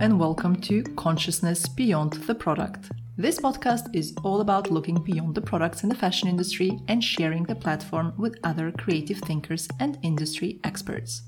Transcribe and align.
and 0.00 0.18
welcome 0.18 0.58
to 0.58 0.82
Consciousness 0.96 1.68
Beyond 1.68 2.14
the 2.14 2.34
Product. 2.34 2.90
This 3.18 3.38
podcast 3.38 3.94
is 3.94 4.14
all 4.24 4.40
about 4.40 4.70
looking 4.70 4.94
beyond 4.94 5.34
the 5.34 5.42
products 5.42 5.82
in 5.82 5.90
the 5.90 5.94
fashion 5.94 6.26
industry 6.26 6.80
and 6.88 7.04
sharing 7.04 7.44
the 7.44 7.54
platform 7.54 8.14
with 8.16 8.38
other 8.42 8.72
creative 8.72 9.18
thinkers 9.18 9.68
and 9.78 9.98
industry 10.02 10.58
experts. 10.64 11.24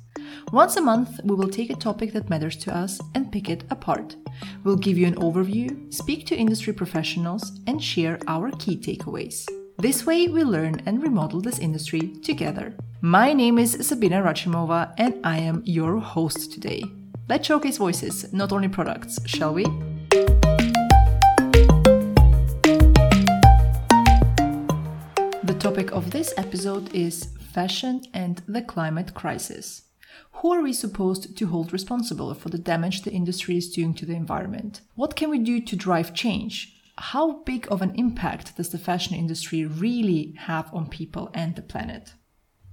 Once 0.53 0.79
a 0.79 0.81
month, 0.81 1.21
we 1.23 1.35
will 1.35 1.51
take 1.51 1.69
a 1.69 1.77
topic 1.77 2.15
that 2.15 2.31
matters 2.31 2.57
to 2.57 2.75
us 2.75 2.99
and 3.15 3.31
pick 3.31 3.51
it 3.51 3.63
apart. 3.69 4.17
We'll 4.65 4.77
give 4.77 4.97
you 4.97 5.07
an 5.07 5.17
overview, 5.17 5.93
speak 5.93 6.25
to 6.29 6.35
industry 6.35 6.73
professionals, 6.73 7.61
and 7.67 7.83
share 7.85 8.19
our 8.27 8.51
key 8.53 8.79
takeaways. 8.79 9.47
This 9.77 10.07
way, 10.07 10.29
we 10.29 10.45
learn 10.45 10.81
and 10.87 11.03
remodel 11.03 11.43
this 11.43 11.59
industry 11.59 12.15
together. 12.23 12.75
My 13.03 13.35
name 13.35 13.59
is 13.59 13.87
Sabina 13.87 14.23
Rachimova, 14.23 14.95
and 14.97 15.21
I 15.25 15.41
am 15.41 15.61
your 15.67 15.99
host 15.99 16.53
today. 16.53 16.85
Let's 17.29 17.47
showcase 17.47 17.79
voices, 17.79 18.33
not 18.33 18.51
only 18.53 18.67
products, 18.69 19.19
shall 19.27 19.55
we? 19.55 19.63
The 25.45 25.57
topic 25.59 25.93
of 25.93 26.11
this 26.11 26.35
episode 26.37 26.93
is 26.93 27.29
fashion 27.55 28.03
and 28.13 28.43
the 28.49 28.61
climate 28.61 29.15
crisis. 29.15 29.83
Who 30.33 30.53
are 30.53 30.63
we 30.63 30.73
supposed 30.73 31.37
to 31.37 31.47
hold 31.47 31.73
responsible 31.73 32.35
for 32.35 32.49
the 32.49 32.59
damage 32.59 33.03
the 33.03 33.13
industry 33.13 33.57
is 33.57 33.71
doing 33.71 33.95
to 33.95 34.05
the 34.05 34.15
environment? 34.15 34.81
What 34.97 35.15
can 35.15 35.31
we 35.31 35.39
do 35.39 35.61
to 35.61 35.77
drive 35.77 36.15
change? 36.15 36.77
How 36.99 37.43
big 37.45 37.69
of 37.71 37.83
an 37.83 37.95
impact 37.95 38.57
does 38.57 38.71
the 38.71 38.79
fashion 38.79 39.15
industry 39.15 39.65
really 39.65 40.35
have 40.39 40.75
on 40.75 40.89
people 40.89 41.31
and 41.33 41.55
the 41.55 41.63
planet? 41.63 42.15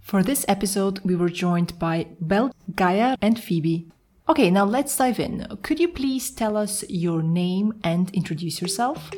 For 0.02 0.24
this 0.24 0.44
episode, 0.48 1.00
we 1.04 1.16
were 1.16 1.30
joined 1.30 1.78
by 1.78 2.08
Belle, 2.20 2.52
Gaia, 2.76 3.16
and 3.22 3.40
Phoebe. 3.40 3.92
Okay, 4.30 4.52
now 4.52 4.64
let's 4.64 4.96
dive 4.96 5.20
in. 5.20 5.48
Could 5.64 5.80
you 5.80 5.88
please 5.88 6.30
tell 6.30 6.56
us 6.56 6.88
your 6.88 7.24
name 7.24 7.74
and 7.84 8.14
introduce 8.14 8.62
yourself? 8.62 9.10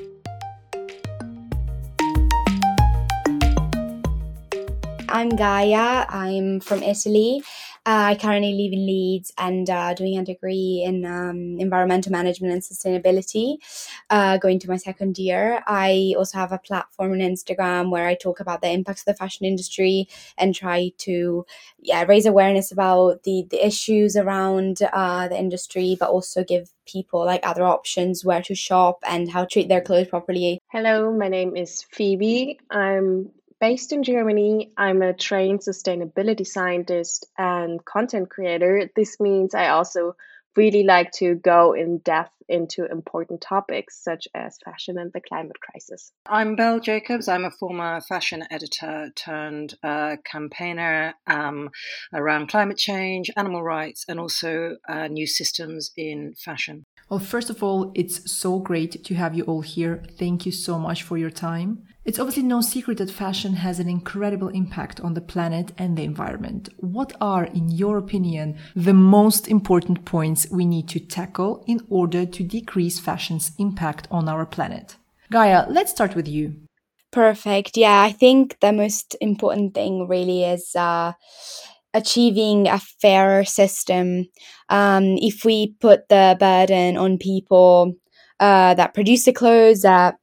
I'm 5.10 5.28
Gaia. 5.36 6.06
I'm 6.08 6.62
from 6.62 6.82
Italy. 6.82 7.44
Uh, 7.84 8.14
I 8.14 8.16
currently 8.16 8.54
live 8.54 8.74
in 8.74 8.86
Leeds 8.86 9.34
and 9.40 9.68
uh, 9.68 9.96
doing 9.96 10.20
a 10.20 10.24
degree 10.24 10.84
in 10.86 11.04
um, 11.04 11.58
environmental 11.60 12.12
management 12.12 12.54
and 12.54 12.62
sustainability, 12.62 13.58
uh, 14.12 14.38
going 14.38 14.60
to 14.60 14.70
my 14.70 14.78
second 14.78 15.18
year. 15.18 15.64
I 15.66 16.14
also 16.16 16.38
have 16.38 16.52
a 16.52 16.60
platform 16.60 17.14
on 17.14 17.20
Instagram 17.20 17.90
where 17.90 18.06
I 18.06 18.14
talk 18.14 18.40
about 18.40 18.62
the 18.62 18.70
impacts 18.70 19.02
of 19.02 19.06
the 19.06 19.16
fashion 19.16 19.48
industry 19.48 20.08
and 20.38 20.54
try 20.54 20.92
to 21.00 21.44
yeah, 21.80 22.04
raise 22.04 22.28
awareness 22.28 22.72
about 22.72 23.24
the, 23.24 23.48
the 23.50 23.66
issues 23.66 24.16
around 24.16 24.84
uh, 24.94 25.28
the 25.28 25.40
industry, 25.40 25.98
but 26.00 26.12
also 26.12 26.44
give 26.44 26.70
people 26.86 27.26
like 27.26 27.42
other 27.44 27.64
options 27.64 28.24
where 28.24 28.44
to 28.44 28.54
shop 28.54 29.00
and 29.08 29.32
how 29.32 29.42
to 29.42 29.48
treat 29.48 29.70
their 29.70 29.82
clothes 29.82 30.08
properly. 30.08 30.60
Hello, 30.72 31.12
my 31.12 31.30
name 31.30 31.56
is 31.58 31.82
Phoebe. 31.92 32.60
I'm 32.70 33.32
Based 33.62 33.94
in 33.94 34.02
Germany, 34.02 34.72
I'm 34.76 35.04
a 35.04 35.14
trained 35.14 35.60
sustainability 35.60 36.48
scientist 36.48 37.28
and 37.38 37.86
content 37.86 38.32
creator. 38.32 38.90
This 38.96 39.20
means 39.20 39.54
I 39.54 39.68
also 39.68 40.16
really 40.58 40.82
like 40.82 41.12
to 41.12 41.36
go 41.36 41.74
in 41.74 42.00
depth 42.00 42.34
into 42.50 42.86
important 42.92 43.40
topics 43.40 44.04
such 44.04 44.28
as 44.34 44.58
fashion 44.66 44.98
and 44.98 45.14
the 45.14 45.22
climate 45.22 45.60
crisis. 45.62 46.12
I'm 46.26 46.56
Belle 46.56 46.80
Jacobs. 46.80 47.28
I'm 47.28 47.46
a 47.46 47.52
former 47.52 48.02
fashion 48.02 48.44
editor 48.50 49.12
turned 49.16 49.76
uh, 49.84 50.18
campaigner 50.26 51.14
um, 51.28 51.70
around 52.14 52.50
climate 52.50 52.78
change, 52.78 53.30
animal 53.38 53.62
rights, 53.62 54.06
and 54.10 54.20
also 54.20 54.78
uh, 54.90 55.08
new 55.08 55.28
systems 55.28 55.92
in 55.96 56.34
fashion. 56.34 56.86
Well, 57.12 57.20
first 57.20 57.50
of 57.50 57.62
all, 57.62 57.92
it's 57.94 58.32
so 58.32 58.60
great 58.60 59.04
to 59.04 59.16
have 59.16 59.36
you 59.36 59.44
all 59.44 59.60
here. 59.60 60.02
Thank 60.18 60.46
you 60.46 60.52
so 60.54 60.80
much 60.80 61.04
for 61.04 61.18
your 61.18 61.30
time. 61.30 61.84
It's 62.06 62.18
obviously 62.18 62.44
no 62.44 62.62
secret 62.62 63.00
that 63.00 63.12
fashion 63.12 63.56
has 63.56 63.80
an 63.80 63.90
incredible 63.90 64.48
impact 64.48 65.02
on 65.02 65.14
the 65.14 65.20
planet 65.20 65.74
and 65.78 65.98
the 65.98 66.04
environment. 66.04 66.70
What 66.78 67.12
are, 67.20 67.44
in 67.44 67.70
your 67.70 67.98
opinion, 67.98 68.58
the 68.78 68.94
most 68.94 69.50
important 69.50 70.06
points 70.06 70.50
we 70.50 70.66
need 70.66 70.88
to 70.88 71.02
tackle 71.02 71.66
in 71.68 71.82
order 71.90 72.26
to 72.26 72.44
decrease 72.44 72.98
fashion's 73.02 73.52
impact 73.60 74.08
on 74.10 74.30
our 74.30 74.46
planet? 74.46 74.96
Gaia, 75.30 75.66
let's 75.70 75.92
start 75.92 76.16
with 76.16 76.30
you. 76.30 76.62
Perfect. 77.12 77.76
Yeah, 77.76 78.02
I 78.02 78.14
think 78.14 78.58
the 78.62 78.72
most 78.72 79.18
important 79.20 79.74
thing 79.74 80.08
really 80.08 80.46
is 80.46 80.74
uh, 80.78 81.12
achieving 81.94 82.68
a 82.68 82.80
fairer 82.80 83.44
system. 83.44 84.26
Um, 84.70 85.18
if 85.18 85.44
we 85.46 85.76
put 85.80 86.10
the 86.10 86.38
burden 86.40 86.98
on 86.98 87.18
people 87.18 87.94
uh, 88.40 88.74
that 88.76 88.94
produce 88.94 89.26
the 89.26 89.34
clothes, 89.34 89.82
that 89.82 90.16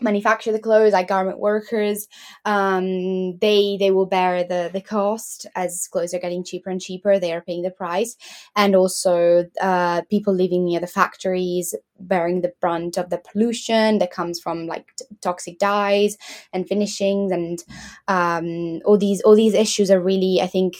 manufacture 0.00 0.52
the 0.52 0.58
clothes 0.58 0.92
like 0.92 1.08
garment 1.08 1.38
workers 1.38 2.06
um, 2.44 3.36
they 3.38 3.76
they 3.78 3.90
will 3.90 4.06
bear 4.06 4.44
the 4.44 4.70
the 4.72 4.80
cost 4.80 5.46
as 5.54 5.88
clothes 5.90 6.14
are 6.14 6.20
getting 6.20 6.44
cheaper 6.44 6.70
and 6.70 6.80
cheaper 6.80 7.18
they 7.18 7.32
are 7.32 7.42
paying 7.42 7.62
the 7.62 7.70
price 7.70 8.16
and 8.56 8.76
also 8.76 9.44
uh, 9.60 10.02
people 10.10 10.34
living 10.34 10.64
near 10.64 10.80
the 10.80 10.86
factories 10.86 11.74
bearing 12.00 12.40
the 12.40 12.52
brunt 12.60 12.96
of 12.96 13.10
the 13.10 13.18
pollution 13.18 13.98
that 13.98 14.10
comes 14.10 14.40
from 14.40 14.66
like 14.66 14.86
t- 14.96 15.04
toxic 15.20 15.58
dyes 15.58 16.16
and 16.52 16.66
finishings 16.68 17.32
and 17.32 17.64
um, 18.08 18.80
all 18.84 18.98
these 18.98 19.20
all 19.22 19.36
these 19.36 19.54
issues 19.54 19.90
are 19.90 20.00
really 20.00 20.40
i 20.42 20.46
think 20.46 20.76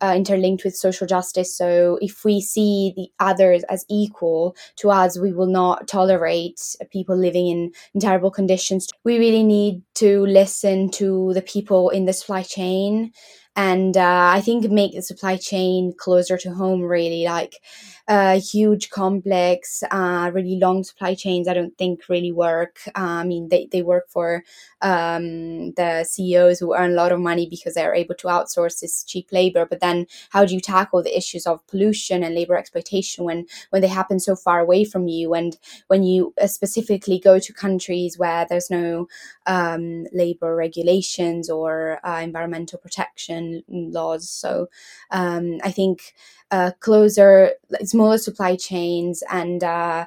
uh, 0.00 0.12
interlinked 0.14 0.64
with 0.64 0.76
social 0.76 1.06
justice 1.06 1.54
so 1.56 1.98
if 2.02 2.24
we 2.24 2.40
see 2.40 2.92
the 2.96 3.08
others 3.18 3.62
as 3.64 3.84
equal 3.88 4.54
to 4.76 4.90
us 4.90 5.18
we 5.18 5.32
will 5.32 5.46
not 5.46 5.88
tolerate 5.88 6.60
people 6.90 7.16
living 7.16 7.46
in, 7.46 7.72
in 7.94 8.00
terrible 8.00 8.30
conditions 8.30 8.88
we 9.04 9.18
really 9.18 9.42
need 9.42 9.82
to 9.94 10.26
listen 10.26 10.90
to 10.90 11.32
the 11.34 11.42
people 11.42 11.88
in 11.90 12.04
the 12.04 12.12
supply 12.12 12.42
chain 12.42 13.12
and 13.58 13.96
uh, 13.96 14.30
I 14.34 14.42
think 14.42 14.70
make 14.70 14.92
the 14.94 15.02
supply 15.02 15.36
chain 15.38 15.94
closer 15.96 16.36
to 16.36 16.52
home. 16.52 16.82
Really, 16.82 17.24
like 17.24 17.54
uh, 18.08 18.38
huge, 18.40 18.90
complex, 18.90 19.82
uh, 19.90 20.30
really 20.32 20.56
long 20.60 20.84
supply 20.84 21.14
chains. 21.14 21.48
I 21.48 21.54
don't 21.54 21.76
think 21.76 22.08
really 22.08 22.30
work. 22.30 22.78
Uh, 22.88 23.22
I 23.22 23.24
mean, 23.24 23.48
they 23.48 23.68
they 23.72 23.82
work 23.82 24.08
for 24.08 24.44
um, 24.80 25.72
the 25.72 26.04
CEOs 26.04 26.60
who 26.60 26.74
earn 26.74 26.92
a 26.92 26.94
lot 26.94 27.10
of 27.10 27.18
money 27.18 27.48
because 27.48 27.74
they're 27.74 27.94
able 27.94 28.14
to 28.16 28.28
outsource 28.28 28.80
this 28.80 29.02
cheap 29.02 29.28
labor. 29.32 29.66
But 29.68 29.80
then, 29.80 30.06
how 30.30 30.44
do 30.44 30.54
you 30.54 30.60
tackle 30.60 31.02
the 31.02 31.16
issues 31.16 31.46
of 31.46 31.66
pollution 31.66 32.22
and 32.22 32.34
labor 32.34 32.56
exploitation 32.56 33.24
when 33.24 33.46
when 33.70 33.82
they 33.82 33.88
happen 33.88 34.20
so 34.20 34.36
far 34.36 34.60
away 34.60 34.84
from 34.84 35.08
you, 35.08 35.34
and 35.34 35.56
when 35.88 36.02
you 36.04 36.32
uh, 36.40 36.46
specifically 36.46 37.18
go 37.18 37.38
to 37.40 37.52
countries 37.52 38.18
where 38.18 38.46
there's 38.48 38.70
no 38.70 39.08
um, 39.46 40.06
labor 40.12 40.54
regulations 40.54 41.50
or 41.50 41.98
uh, 42.06 42.20
environmental 42.22 42.78
protection 42.78 43.62
laws. 43.68 44.28
So 44.28 44.68
um, 45.10 45.58
I 45.64 45.70
think 45.70 46.14
uh, 46.50 46.70
closer, 46.80 47.52
smaller 47.96 48.18
supply 48.18 48.56
chains 48.56 49.22
and 49.30 49.64
uh, 49.64 50.06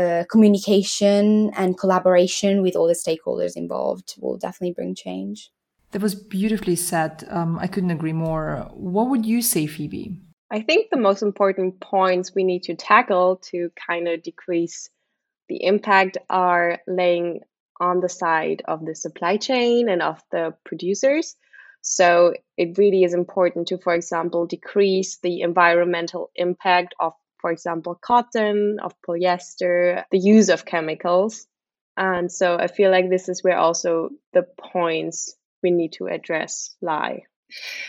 uh, 0.00 0.24
communication 0.34 1.50
and 1.60 1.78
collaboration 1.82 2.62
with 2.62 2.74
all 2.76 2.88
the 2.88 3.02
stakeholders 3.06 3.54
involved 3.56 4.08
will 4.20 4.36
definitely 4.36 4.74
bring 4.78 4.94
change. 4.94 5.50
That 5.92 6.02
was 6.02 6.14
beautifully 6.14 6.76
said. 6.76 7.12
Um, 7.38 7.58
I 7.64 7.66
couldn't 7.66 7.96
agree 7.98 8.12
more. 8.12 8.68
What 8.74 9.08
would 9.10 9.24
you 9.24 9.40
say, 9.40 9.66
Phoebe? 9.66 10.20
I 10.50 10.60
think 10.60 10.80
the 10.90 11.04
most 11.08 11.22
important 11.22 11.80
points 11.80 12.34
we 12.34 12.44
need 12.44 12.62
to 12.64 12.74
tackle 12.74 13.36
to 13.50 13.70
kind 13.88 14.08
of 14.08 14.22
decrease 14.22 14.90
the 15.48 15.60
impact 15.72 16.18
are 16.28 16.80
laying 16.86 17.40
on 17.80 18.00
the 18.00 18.08
side 18.08 18.60
of 18.66 18.84
the 18.84 18.94
supply 18.94 19.36
chain 19.36 19.88
and 19.88 20.02
of 20.02 20.20
the 20.32 20.54
producers. 20.64 21.36
So 21.80 22.34
it 22.56 22.76
really 22.76 23.02
is 23.04 23.14
important 23.14 23.68
to, 23.68 23.78
for 23.78 23.94
example, 23.94 24.46
decrease 24.46 25.18
the 25.22 25.40
environmental 25.40 26.30
impact 26.34 26.94
of, 26.98 27.12
for 27.40 27.50
example, 27.50 27.94
cotton, 27.94 28.78
of 28.82 28.94
polyester, 29.06 30.04
the 30.10 30.18
use 30.18 30.48
of 30.48 30.64
chemicals. 30.64 31.46
And 31.96 32.30
so 32.30 32.56
I 32.56 32.68
feel 32.68 32.90
like 32.90 33.10
this 33.10 33.28
is 33.28 33.42
where 33.42 33.58
also 33.58 34.10
the 34.32 34.46
points 34.72 35.34
we 35.62 35.70
need 35.70 35.92
to 35.94 36.06
address 36.06 36.76
lie. 36.80 37.24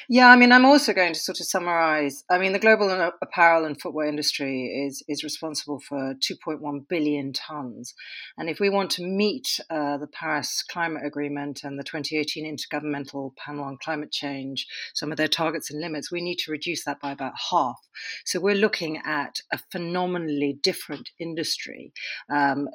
Yeah, 0.07 0.29
I 0.29 0.35
mean, 0.37 0.51
I'm 0.51 0.65
also 0.65 0.93
going 0.93 1.13
to 1.13 1.19
sort 1.19 1.39
of 1.39 1.45
summarize. 1.45 2.23
I 2.29 2.37
mean, 2.37 2.53
the 2.53 2.59
global 2.59 3.11
apparel 3.21 3.65
and 3.65 3.79
footwear 3.79 4.07
industry 4.07 4.85
is 4.85 5.03
is 5.07 5.23
responsible 5.23 5.79
for 5.79 6.15
2.1 6.15 6.87
billion 6.87 7.33
tons, 7.33 7.93
and 8.37 8.49
if 8.49 8.59
we 8.59 8.69
want 8.69 8.89
to 8.91 9.03
meet 9.03 9.59
uh, 9.69 9.97
the 9.97 10.07
Paris 10.07 10.63
Climate 10.63 11.05
Agreement 11.05 11.63
and 11.63 11.77
the 11.77 11.83
2018 11.83 12.45
Intergovernmental 12.45 13.35
Panel 13.35 13.65
on 13.65 13.77
Climate 13.83 14.11
Change, 14.11 14.65
some 14.93 15.11
of 15.11 15.17
their 15.17 15.27
targets 15.27 15.69
and 15.69 15.81
limits, 15.81 16.11
we 16.11 16.21
need 16.21 16.37
to 16.39 16.51
reduce 16.51 16.85
that 16.85 17.01
by 17.01 17.11
about 17.11 17.33
half. 17.51 17.79
So 18.25 18.39
we're 18.39 18.55
looking 18.55 19.01
at 19.05 19.41
a 19.51 19.59
phenomenally 19.71 20.57
different 20.63 21.09
industry 21.19 21.91
um, 22.29 22.69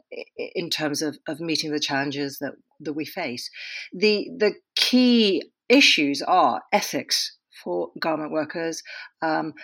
in 0.55 0.69
terms 0.69 1.01
of, 1.01 1.17
of 1.27 1.41
meeting 1.41 1.73
the 1.73 1.81
challenges 1.81 2.39
that 2.41 2.53
that 2.81 2.93
we 2.93 3.05
face. 3.07 3.51
The 3.93 4.29
the 4.37 4.55
key 4.77 5.43
issues 5.75 6.23
are 6.23 6.63
ethics 6.73 7.37
for 7.63 7.91
garment 8.01 8.31
workers, 8.31 8.83
um, 9.23 9.55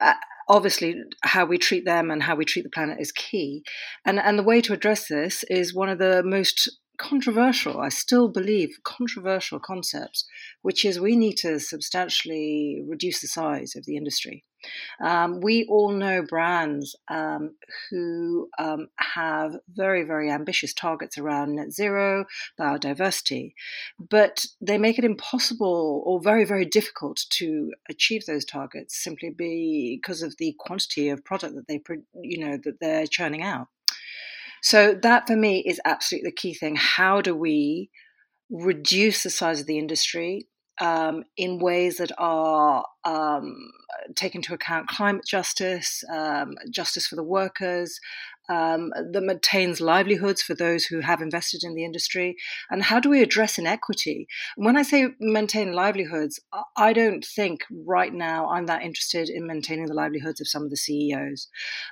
uh, 0.00 0.14
obviously 0.48 0.94
how 1.22 1.44
we 1.44 1.58
treat 1.58 1.84
them 1.84 2.10
and 2.10 2.22
how 2.22 2.36
we 2.36 2.44
treat 2.44 2.62
the 2.62 2.70
planet 2.70 2.98
is 3.00 3.12
key. 3.12 3.62
And 4.06 4.18
and 4.18 4.38
the 4.38 4.42
way 4.42 4.60
to 4.62 4.72
address 4.72 5.08
this 5.08 5.44
is 5.48 5.74
one 5.74 5.88
of 5.88 5.98
the 5.98 6.22
most 6.24 6.78
controversial, 6.98 7.80
I 7.80 7.88
still 7.88 8.28
believe, 8.28 8.78
controversial 8.84 9.58
concepts, 9.60 10.26
which 10.62 10.84
is 10.84 11.00
we 11.00 11.16
need 11.16 11.36
to 11.38 11.58
substantially 11.58 12.82
reduce 12.86 13.20
the 13.20 13.28
size 13.28 13.74
of 13.76 13.86
the 13.86 13.96
industry. 13.96 14.44
Um, 15.00 15.40
we 15.40 15.64
all 15.66 15.90
know 15.90 16.22
brands 16.22 16.96
um, 17.08 17.54
who 17.90 18.48
um, 18.58 18.88
have 18.96 19.56
very, 19.68 20.02
very 20.02 20.30
ambitious 20.30 20.74
targets 20.74 21.16
around 21.16 21.54
net 21.54 21.72
zero, 21.72 22.24
biodiversity, 22.58 23.54
but 23.98 24.46
they 24.60 24.78
make 24.78 24.98
it 24.98 25.04
impossible 25.04 26.02
or 26.04 26.20
very, 26.20 26.44
very 26.44 26.64
difficult 26.64 27.24
to 27.30 27.72
achieve 27.88 28.26
those 28.26 28.44
targets 28.44 29.02
simply 29.02 29.30
because 29.30 30.22
of 30.22 30.36
the 30.38 30.54
quantity 30.58 31.08
of 31.08 31.24
product 31.24 31.54
that 31.54 31.68
they, 31.68 31.80
you 32.20 32.44
know, 32.44 32.58
that 32.64 32.80
they're 32.80 33.06
churning 33.06 33.42
out. 33.42 33.68
So 34.62 34.94
that 35.02 35.26
for 35.26 35.36
me 35.36 35.64
is 35.66 35.80
absolutely 35.84 36.30
the 36.30 36.34
key 36.36 36.54
thing. 36.54 36.76
How 36.76 37.20
do 37.20 37.34
we 37.34 37.90
reduce 38.50 39.22
the 39.22 39.30
size 39.30 39.60
of 39.60 39.66
the 39.66 39.78
industry 39.78 40.48
um, 40.80 41.24
in 41.36 41.58
ways 41.58 41.96
that 41.98 42.12
are 42.18 42.84
um, 43.04 43.70
take 44.14 44.34
into 44.34 44.54
account 44.54 44.88
climate 44.88 45.24
justice, 45.26 46.04
um, 46.12 46.54
justice 46.70 47.06
for 47.06 47.16
the 47.16 47.22
workers, 47.22 47.98
um, 48.48 48.90
that 49.12 49.22
maintains 49.22 49.80
livelihoods 49.80 50.42
for 50.42 50.54
those 50.54 50.84
who 50.84 51.00
have 51.00 51.20
invested 51.20 51.62
in 51.64 51.74
the 51.74 51.84
industry? 51.84 52.36
And 52.70 52.82
how 52.82 53.00
do 53.00 53.10
we 53.10 53.22
address 53.22 53.58
inequity? 53.58 54.26
When 54.56 54.76
I 54.76 54.82
say 54.82 55.08
maintain 55.20 55.72
livelihoods, 55.72 56.40
I 56.76 56.92
don't 56.92 57.24
think 57.24 57.62
right 57.70 58.12
now 58.12 58.48
I'm 58.48 58.66
that 58.66 58.82
interested 58.82 59.28
in 59.28 59.46
maintaining 59.46 59.86
the 59.86 59.94
livelihoods 59.94 60.40
of 60.40 60.48
some 60.48 60.64
of 60.64 60.70
the 60.70 60.76
CEOs. 60.76 61.48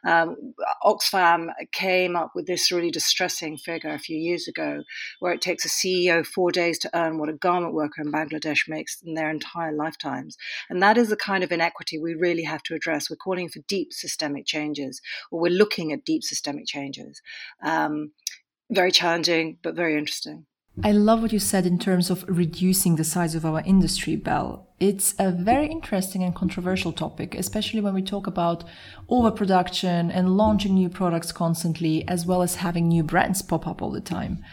Um, 0.06 0.54
Oxfam 0.84 1.48
came 1.72 2.16
up 2.16 2.32
with 2.34 2.46
this 2.46 2.72
really 2.72 2.90
distressing 2.90 3.56
figure 3.56 3.90
a 3.90 3.98
few 3.98 4.16
years 4.16 4.48
ago 4.48 4.82
where 5.20 5.32
it 5.32 5.40
takes 5.40 5.64
a 5.64 5.68
CEO 5.68 6.24
four 6.26 6.50
days 6.50 6.78
to 6.80 6.90
earn 6.94 7.18
what 7.18 7.28
a 7.28 7.34
garment 7.34 7.74
worker 7.74 8.02
in 8.02 8.12
Bangladesh 8.12 8.68
makes 8.68 8.98
in 9.02 9.14
their 9.14 9.30
entire 9.30 9.72
lifetimes. 9.72 10.36
And 10.68 10.82
that 10.82 10.98
is 10.98 11.08
the 11.08 11.16
kind 11.16 11.44
of 11.44 11.52
inequity 11.52 11.98
we 11.98 12.14
really 12.14 12.44
have 12.44 12.62
to 12.64 12.74
address. 12.74 13.10
We're 13.10 13.16
calling 13.16 13.48
for 13.48 13.60
deep 13.68 13.92
systemic 13.92 14.46
changes, 14.46 15.00
or 15.30 15.40
we're 15.40 15.52
looking 15.52 15.92
at 15.92 16.04
deep 16.04 16.22
systemic 16.22 16.45
systemic 16.46 16.66
changes. 16.66 17.20
Um, 17.62 18.12
very 18.70 18.92
challenging, 18.92 19.58
but 19.62 19.74
very 19.74 19.96
interesting. 19.96 20.46
I 20.84 20.92
love 20.92 21.22
what 21.22 21.32
you 21.32 21.38
said 21.38 21.64
in 21.64 21.78
terms 21.78 22.10
of 22.10 22.24
reducing 22.28 22.96
the 22.96 23.04
size 23.04 23.34
of 23.34 23.46
our 23.46 23.62
industry, 23.64 24.14
Belle. 24.14 24.68
It's 24.78 25.14
a 25.18 25.30
very 25.30 25.68
interesting 25.68 26.22
and 26.22 26.34
controversial 26.34 26.92
topic, 26.92 27.34
especially 27.34 27.80
when 27.80 27.94
we 27.94 28.02
talk 28.02 28.26
about 28.26 28.64
overproduction 29.08 30.10
and 30.10 30.36
launching 30.36 30.74
new 30.74 30.90
products 30.90 31.32
constantly, 31.32 32.06
as 32.06 32.26
well 32.26 32.42
as 32.42 32.56
having 32.56 32.88
new 32.88 33.02
brands 33.02 33.40
pop 33.40 33.66
up 33.66 33.80
all 33.80 33.90
the 33.90 34.02
time. 34.02 34.44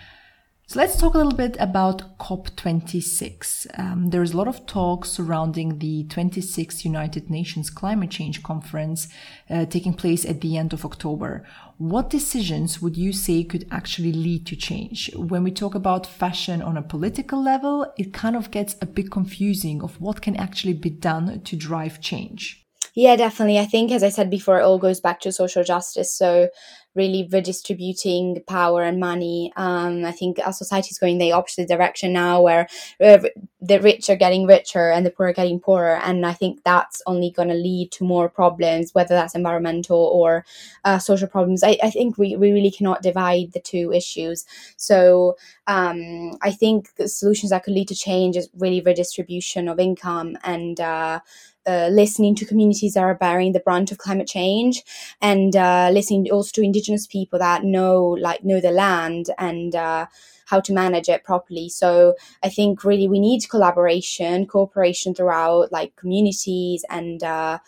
So 0.73 0.79
let's 0.79 0.97
talk 0.97 1.13
a 1.13 1.19
little 1.19 1.37
bit 1.37 1.55
about 1.59 2.17
COP26. 2.17 3.79
Um, 3.79 4.09
there's 4.09 4.31
a 4.31 4.37
lot 4.37 4.47
of 4.47 4.65
talk 4.65 5.05
surrounding 5.05 5.77
the 5.77 6.05
26th 6.05 6.83
United 6.83 7.29
Nations 7.29 7.69
Climate 7.69 8.09
Change 8.09 8.41
Conference 8.41 9.07
uh, 9.51 9.67
taking 9.67 9.93
place 9.93 10.25
at 10.25 10.41
the 10.41 10.57
end 10.57 10.73
of 10.73 10.83
October. 10.83 11.45
What 11.77 12.09
decisions 12.09 12.81
would 12.81 12.97
you 12.97 13.13
say 13.13 13.43
could 13.43 13.67
actually 13.69 14.13
lead 14.13 14.47
to 14.47 14.55
change? 14.55 15.11
When 15.15 15.43
we 15.43 15.51
talk 15.51 15.75
about 15.75 16.07
fashion 16.07 16.63
on 16.63 16.75
a 16.75 16.81
political 16.81 17.39
level, 17.39 17.93
it 17.99 18.11
kind 18.11 18.35
of 18.35 18.49
gets 18.49 18.75
a 18.81 18.87
bit 18.87 19.11
confusing 19.11 19.83
of 19.83 20.01
what 20.01 20.23
can 20.23 20.35
actually 20.37 20.73
be 20.73 20.89
done 20.89 21.41
to 21.41 21.55
drive 21.55 22.01
change. 22.01 22.65
Yeah, 22.95 23.15
definitely. 23.15 23.57
I 23.57 23.65
think, 23.65 23.91
as 23.91 24.03
I 24.03 24.09
said 24.09 24.29
before, 24.29 24.59
it 24.59 24.63
all 24.63 24.77
goes 24.77 24.99
back 24.99 25.19
to 25.21 25.31
social 25.31 25.63
justice. 25.63 26.15
So, 26.15 26.49
really 26.95 27.28
redistributing 27.31 28.44
power 28.48 28.84
and 28.84 29.00
money. 29.00 29.51
Um, 29.56 30.06
I 30.06 30.12
think 30.12 30.40
our 30.44 30.54
society 30.54 30.90
is 30.92 31.00
going 31.00 31.18
the 31.18 31.31
opposite 31.31 31.68
direction 31.68 32.13
now, 32.13 32.42
where 32.42 32.68
the 33.00 33.80
rich 33.81 34.10
are 34.10 34.16
getting 34.16 34.45
richer 34.45 34.92
and 34.92 35.06
the 35.06 35.12
poor 35.12 35.28
are 35.28 35.34
getting 35.34 35.60
poorer. 35.60 35.98
And 36.04 36.25
I 36.25 36.34
think 36.34 36.63
that's 36.63 37.01
only 37.07 37.31
going 37.31 37.48
to 37.50 37.56
lead 37.56 37.92
to 37.94 38.04
more 38.04 38.30
problems, 38.30 38.94
whether 38.94 39.16
that's 39.16 39.36
environmental 39.36 39.98
or 39.98 40.45
uh, 40.84 41.00
social 41.00 41.28
problems. 41.28 41.63
I, 41.63 41.78
I 41.81 41.90
think 41.90 42.18
we, 42.18 42.36
we 42.36 42.51
really 42.51 42.72
cannot 42.72 43.01
divide 43.01 43.54
the 43.54 43.62
two 43.62 43.92
issues. 43.92 44.45
So 44.78 45.38
um, 45.68 46.38
I 46.42 46.51
think 46.51 46.95
the 46.95 47.07
solutions 47.07 47.51
that 47.51 47.63
could 47.63 47.74
lead 47.74 47.88
to 47.88 47.95
change 47.95 48.36
is 48.36 48.50
really 48.57 48.81
redistribution 48.81 49.68
of 49.68 49.80
income 49.80 50.38
and 50.44 50.80
uh, 50.80 51.22
uh, 51.65 51.88
listening 51.92 52.36
to 52.36 52.45
communities 52.45 52.94
that 52.94 53.04
are 53.04 53.15
bearing 53.15 53.54
the 53.54 53.60
brunt 53.60 53.92
of 53.92 53.98
climate 53.98 54.27
change 54.27 54.83
and 55.21 55.56
uh, 55.56 55.89
listening 55.92 56.30
also 56.31 56.51
to 56.54 56.62
indigenous 56.62 57.07
people 57.07 57.39
that 57.39 57.63
know 57.63 58.01
like 58.19 58.44
know 58.44 58.60
the 58.60 58.71
land 58.71 59.27
and 59.38 59.75
uh, 59.75 60.06
how 60.48 60.60
to 60.60 60.74
manage 60.74 61.10
it 61.10 61.24
properly. 61.24 61.69
So 61.69 62.15
i 62.44 62.50
think 62.50 62.83
really 62.83 63.07
we 63.07 63.19
need 63.19 63.48
collaboration 63.50 64.45
cooperation 64.45 65.13
throughout 65.15 65.71
like 65.71 65.95
communities 65.95 66.83
and 66.89 67.24
uh, 67.24 67.60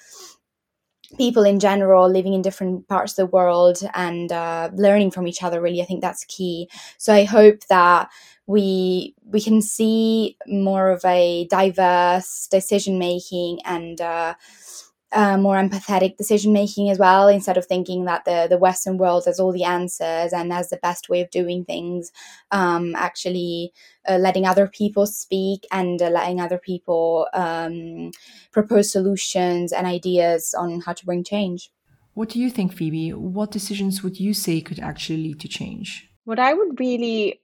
people 1.17 1.43
in 1.43 1.59
general 1.59 2.09
living 2.09 2.33
in 2.33 2.41
different 2.41 2.87
parts 2.87 3.13
of 3.13 3.15
the 3.17 3.25
world 3.27 3.79
and 3.93 4.31
uh, 4.31 4.69
learning 4.73 5.11
from 5.11 5.27
each 5.27 5.43
other 5.43 5.61
really 5.61 5.81
i 5.81 5.85
think 5.85 6.01
that's 6.01 6.25
key. 6.25 6.69
So 6.97 7.13
i 7.13 7.23
hope 7.23 7.65
that 7.67 8.09
we 8.47 9.15
we 9.25 9.41
can 9.41 9.61
see 9.61 10.37
more 10.47 10.89
of 10.91 11.03
a 11.05 11.47
diverse 11.49 12.47
decision 12.47 12.99
making 12.99 13.59
and 13.65 13.99
uh, 13.99 14.35
uh, 15.15 15.37
more 15.37 15.55
empathetic 15.55 16.17
decision 16.17 16.51
making 16.51 16.89
as 16.89 16.99
well 16.99 17.29
instead 17.29 17.57
of 17.57 17.65
thinking 17.65 18.03
that 18.05 18.25
the 18.25 18.47
the 18.49 18.57
western 18.57 18.97
world 18.97 19.23
has 19.25 19.39
all 19.39 19.53
the 19.53 19.63
answers 19.63 20.33
and 20.33 20.51
has 20.51 20.69
the 20.69 20.77
best 20.77 21.09
way 21.09 21.21
of 21.21 21.29
doing 21.31 21.63
things 21.63 22.11
um, 22.51 22.93
actually 22.95 23.71
uh, 24.07 24.17
letting 24.17 24.45
other 24.45 24.67
people 24.67 25.07
speak 25.07 25.65
and 25.71 26.01
uh, 26.01 26.09
letting 26.09 26.41
other 26.41 26.57
people 26.57 27.27
um, 27.33 28.11
propose 28.51 28.91
solutions 28.91 29.71
and 29.71 29.87
ideas 29.87 30.53
on 30.53 30.81
how 30.81 30.93
to 30.93 31.05
bring 31.05 31.23
change. 31.23 31.71
What 32.13 32.29
do 32.29 32.39
you 32.39 32.49
think 32.49 32.73
phoebe? 32.73 33.13
What 33.13 33.51
decisions 33.51 34.03
would 34.03 34.19
you 34.19 34.33
say 34.33 34.61
could 34.61 34.79
actually 34.79 35.23
lead 35.23 35.39
to 35.39 35.47
change? 35.47 36.09
What 36.25 36.39
i 36.39 36.53
would 36.53 36.79
really 36.79 37.39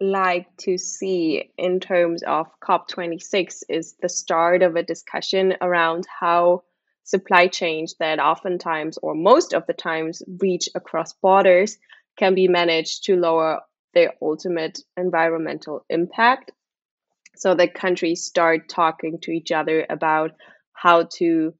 like 0.00 0.46
to 0.56 0.78
see 0.78 1.50
in 1.58 1.78
terms 1.78 2.22
of 2.22 2.46
COP26 2.60 3.62
is 3.68 3.96
the 4.00 4.08
start 4.08 4.62
of 4.62 4.74
a 4.74 4.82
discussion 4.82 5.54
around 5.60 6.06
how 6.20 6.62
supply 7.10 7.48
chains 7.48 7.96
that 7.98 8.20
oftentimes 8.20 8.96
or 9.02 9.14
most 9.14 9.52
of 9.52 9.66
the 9.66 9.72
times 9.72 10.22
reach 10.40 10.68
across 10.76 11.12
borders 11.14 11.76
can 12.16 12.36
be 12.36 12.46
managed 12.46 13.04
to 13.04 13.16
lower 13.16 13.60
their 13.94 14.14
ultimate 14.22 14.78
environmental 14.96 15.84
impact. 15.90 16.52
So 17.36 17.54
that 17.54 17.74
countries 17.74 18.24
start 18.24 18.68
talking 18.68 19.18
to 19.22 19.32
each 19.32 19.50
other 19.50 19.84
about 19.90 20.30
how 20.72 21.08
to 21.16 21.52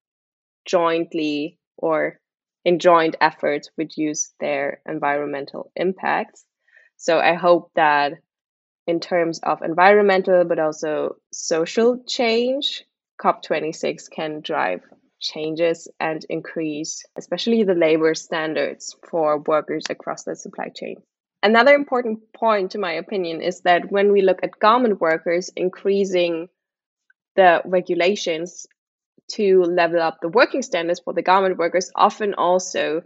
jointly 0.64 1.59
or 1.76 2.21
in 2.64 2.78
joint 2.78 3.16
efforts 3.21 3.71
reduce 3.76 4.33
their 4.38 4.80
environmental 4.87 5.73
impacts. 5.75 6.45
So 6.97 7.19
I 7.19 7.35
hope 7.35 7.73
that 7.75 8.12
in 8.87 9.00
terms 9.00 9.40
of 9.42 9.62
environmental 9.62 10.45
but 10.45 10.61
also 10.61 11.16
social 11.33 12.04
change, 12.07 12.85
COP26 13.21 14.11
can 14.11 14.40
drive 14.42 14.83
changes 15.21 15.89
and 16.00 16.25
increase, 16.29 17.05
especially 17.17 17.62
the 17.62 17.75
labor 17.75 18.15
standards 18.15 18.97
for 19.09 19.39
workers 19.39 19.85
across 19.91 20.25
the 20.25 20.35
supply 20.35 20.69
chain. 20.75 20.97
Another 21.43 21.75
important 21.75 22.33
point, 22.35 22.73
to 22.73 22.79
my 22.79 22.93
opinion, 22.93 23.41
is 23.41 23.61
that 23.62 23.91
when 23.91 24.12
we 24.12 24.23
look 24.23 24.41
at 24.43 24.59
garment 24.59 25.00
workers, 25.00 25.50
increasing 25.57 26.49
the 27.37 27.62
regulations 27.65 28.67
to 29.29 29.62
level 29.62 30.00
up 30.00 30.19
the 30.21 30.29
working 30.29 30.62
standards 30.62 31.00
for 31.00 31.12
the 31.12 31.23
garment 31.23 31.57
workers 31.57 31.91
often 31.95 32.35
also 32.35 33.03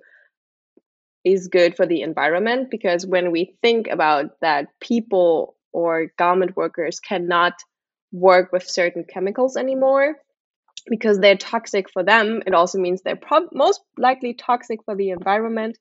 is 1.25 1.49
good 1.49 1.77
for 1.77 1.87
the 1.87 2.03
environment 2.03 2.71
because 2.71 3.07
when 3.07 3.31
we 3.31 3.57
think 3.63 3.89
about 3.89 4.41
that 4.41 4.69
people 4.81 5.57
or 5.73 6.11
garment 6.19 6.57
workers 6.57 7.01
cannot 7.01 7.55
work 8.13 8.53
with 8.53 8.69
certain 8.69 9.05
chemicals 9.05 9.57
anymore 9.57 10.17
because 10.89 11.19
they're 11.19 11.37
toxic 11.37 11.91
for 11.91 12.03
them. 12.03 12.43
It 12.47 12.55
also 12.55 12.79
means 12.79 13.03
they're 13.03 13.17
pro- 13.17 13.49
most 13.53 13.81
likely 13.97 14.35
toxic 14.35 14.81
for 14.85 14.95
the 14.95 15.11
environment. 15.11 15.79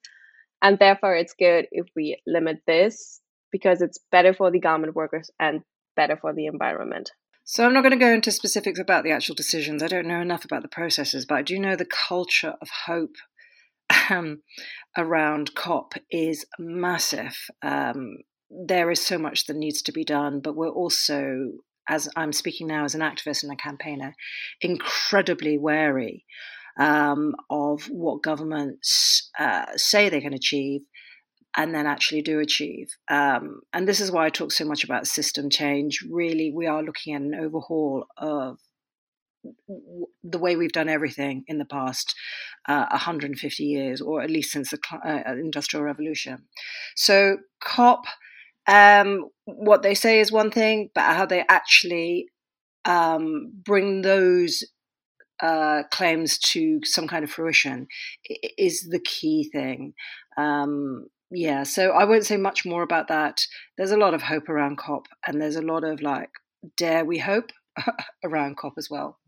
And 0.61 0.79
therefore, 0.79 1.15
it's 1.15 1.33
good 1.33 1.67
if 1.71 1.87
we 1.95 2.21
limit 2.25 2.61
this 2.65 3.19
because 3.51 3.81
it's 3.81 3.99
better 4.11 4.33
for 4.33 4.49
the 4.49 4.59
garment 4.59 4.95
workers 4.95 5.29
and 5.39 5.61
better 5.95 6.17
for 6.17 6.33
the 6.33 6.45
environment. 6.45 7.11
So, 7.43 7.65
I'm 7.65 7.73
not 7.73 7.81
going 7.81 7.91
to 7.91 7.97
go 7.97 8.13
into 8.13 8.31
specifics 8.31 8.79
about 8.79 9.03
the 9.03 9.11
actual 9.11 9.35
decisions. 9.35 9.83
I 9.83 9.87
don't 9.87 10.07
know 10.07 10.21
enough 10.21 10.45
about 10.45 10.61
the 10.61 10.69
processes, 10.69 11.25
but 11.25 11.35
I 11.35 11.41
do 11.41 11.59
know 11.59 11.75
the 11.75 11.85
culture 11.85 12.55
of 12.61 12.69
hope 12.85 13.15
um, 14.09 14.41
around 14.97 15.55
COP 15.55 15.95
is 16.09 16.45
massive. 16.57 17.35
Um, 17.61 18.19
there 18.49 18.91
is 18.91 19.01
so 19.01 19.17
much 19.17 19.45
that 19.47 19.57
needs 19.57 19.81
to 19.83 19.91
be 19.91 20.03
done, 20.03 20.39
but 20.39 20.55
we're 20.55 20.69
also, 20.69 21.51
as 21.87 22.09
I'm 22.15 22.33
speaking 22.33 22.67
now 22.67 22.85
as 22.85 22.95
an 22.95 23.01
activist 23.01 23.43
and 23.43 23.51
a 23.51 23.55
campaigner, 23.55 24.15
incredibly 24.61 25.57
wary 25.57 26.25
um, 26.79 27.35
of 27.49 27.83
what 27.85 28.23
governments 28.23 29.29
uh, 29.37 29.65
say 29.75 30.09
they 30.09 30.21
can 30.21 30.33
achieve 30.33 30.81
and 31.55 31.73
then 31.73 31.85
actually 31.85 32.21
do 32.21 32.39
achieve. 32.39 32.89
Um, 33.09 33.61
and 33.73 33.87
this 33.87 33.99
is 33.99 34.11
why 34.11 34.25
I 34.25 34.29
talk 34.29 34.51
so 34.51 34.65
much 34.65 34.83
about 34.83 35.07
system 35.07 35.49
change. 35.49 36.03
Really, 36.09 36.51
we 36.51 36.65
are 36.65 36.81
looking 36.81 37.13
at 37.13 37.21
an 37.21 37.35
overhaul 37.35 38.05
of 38.17 38.57
the 40.23 40.37
way 40.37 40.55
we've 40.55 40.71
done 40.71 40.89
everything 40.89 41.43
in 41.47 41.57
the 41.57 41.65
past 41.65 42.15
uh, 42.67 42.85
150 42.91 43.63
years, 43.63 44.01
or 44.01 44.21
at 44.21 44.31
least 44.31 44.51
since 44.51 44.71
the 44.71 44.79
uh, 45.05 45.31
Industrial 45.33 45.83
Revolution. 45.83 46.43
So, 46.95 47.37
COP, 47.59 48.05
um, 48.67 49.29
what 49.45 49.83
they 49.83 49.93
say 49.93 50.19
is 50.19 50.31
one 50.31 50.51
thing, 50.51 50.89
but 50.95 51.15
how 51.15 51.25
they 51.25 51.43
actually 51.49 52.27
um, 52.85 53.51
bring 53.63 54.01
those 54.01 54.63
uh, 55.41 55.83
claims 55.91 56.37
to 56.37 56.79
some 56.83 57.07
kind 57.07 57.23
of 57.23 57.31
fruition 57.31 57.87
is 58.57 58.87
the 58.89 58.99
key 58.99 59.49
thing. 59.51 59.93
Um, 60.37 61.07
yeah, 61.31 61.63
so 61.63 61.91
I 61.91 62.05
won't 62.05 62.25
say 62.25 62.37
much 62.37 62.65
more 62.65 62.83
about 62.83 63.07
that. 63.07 63.41
There's 63.77 63.91
a 63.91 63.97
lot 63.97 64.13
of 64.13 64.21
hope 64.21 64.49
around 64.49 64.77
COP, 64.77 65.07
and 65.27 65.41
there's 65.41 65.55
a 65.55 65.61
lot 65.61 65.83
of 65.83 66.01
like, 66.01 66.29
dare 66.77 67.03
we 67.03 67.17
hope 67.17 67.51
around 68.23 68.57
COP 68.57 68.73
as 68.77 68.89
well. 68.89 69.19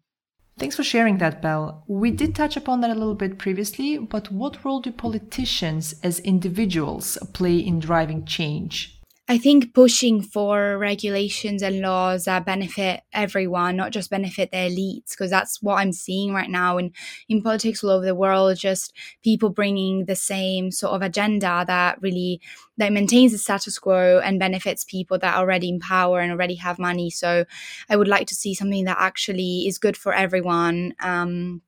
Thanks 0.57 0.77
for 0.77 0.83
sharing 0.83 1.17
that, 1.17 1.41
Belle. 1.41 1.83
We 1.87 2.11
did 2.11 2.33
touch 2.33 2.55
upon 2.55 2.79
that 2.81 2.89
a 2.89 2.93
little 2.93 3.15
bit 3.15 3.37
previously, 3.37 3.97
but 3.97 4.31
what 4.31 4.63
role 4.63 4.79
do 4.79 4.91
politicians 4.91 5.95
as 6.01 6.19
individuals 6.19 7.17
play 7.33 7.57
in 7.57 7.79
driving 7.79 8.23
change? 8.23 8.94
I 9.27 9.39
think 9.39 9.73
pushing 9.73 10.21
for 10.21 10.77
regulations 10.77 11.63
and 11.63 11.81
laws 11.81 12.25
that 12.25 12.45
benefit 12.45 13.01
everyone, 13.11 13.75
not 13.75 13.91
just 13.91 14.11
benefit 14.11 14.51
the 14.51 14.57
elites, 14.57 15.11
because 15.11 15.31
that's 15.31 15.63
what 15.63 15.79
I'm 15.79 15.93
seeing 15.93 16.31
right 16.31 16.49
now 16.49 16.77
in, 16.77 16.91
in 17.27 17.41
politics 17.41 17.83
all 17.83 17.89
over 17.89 18.05
the 18.05 18.13
world. 18.13 18.55
Just 18.57 18.93
people 19.23 19.49
bringing 19.49 20.05
the 20.05 20.15
same 20.15 20.69
sort 20.69 20.93
of 20.93 21.01
agenda 21.01 21.65
that 21.65 21.99
really 22.03 22.39
that 22.77 22.93
maintains 22.93 23.31
the 23.31 23.39
status 23.39 23.79
quo 23.79 24.19
and 24.23 24.37
benefits 24.37 24.83
people 24.83 25.17
that 25.17 25.33
are 25.35 25.39
already 25.39 25.69
in 25.69 25.79
power 25.79 26.19
and 26.19 26.31
already 26.31 26.55
have 26.55 26.77
money. 26.77 27.09
So 27.09 27.45
I 27.89 27.95
would 27.95 28.07
like 28.07 28.27
to 28.27 28.35
see 28.35 28.53
something 28.53 28.85
that 28.85 28.97
actually 28.99 29.65
is 29.65 29.79
good 29.79 29.97
for 29.97 30.13
everyone. 30.13 30.93
Um, 30.99 31.63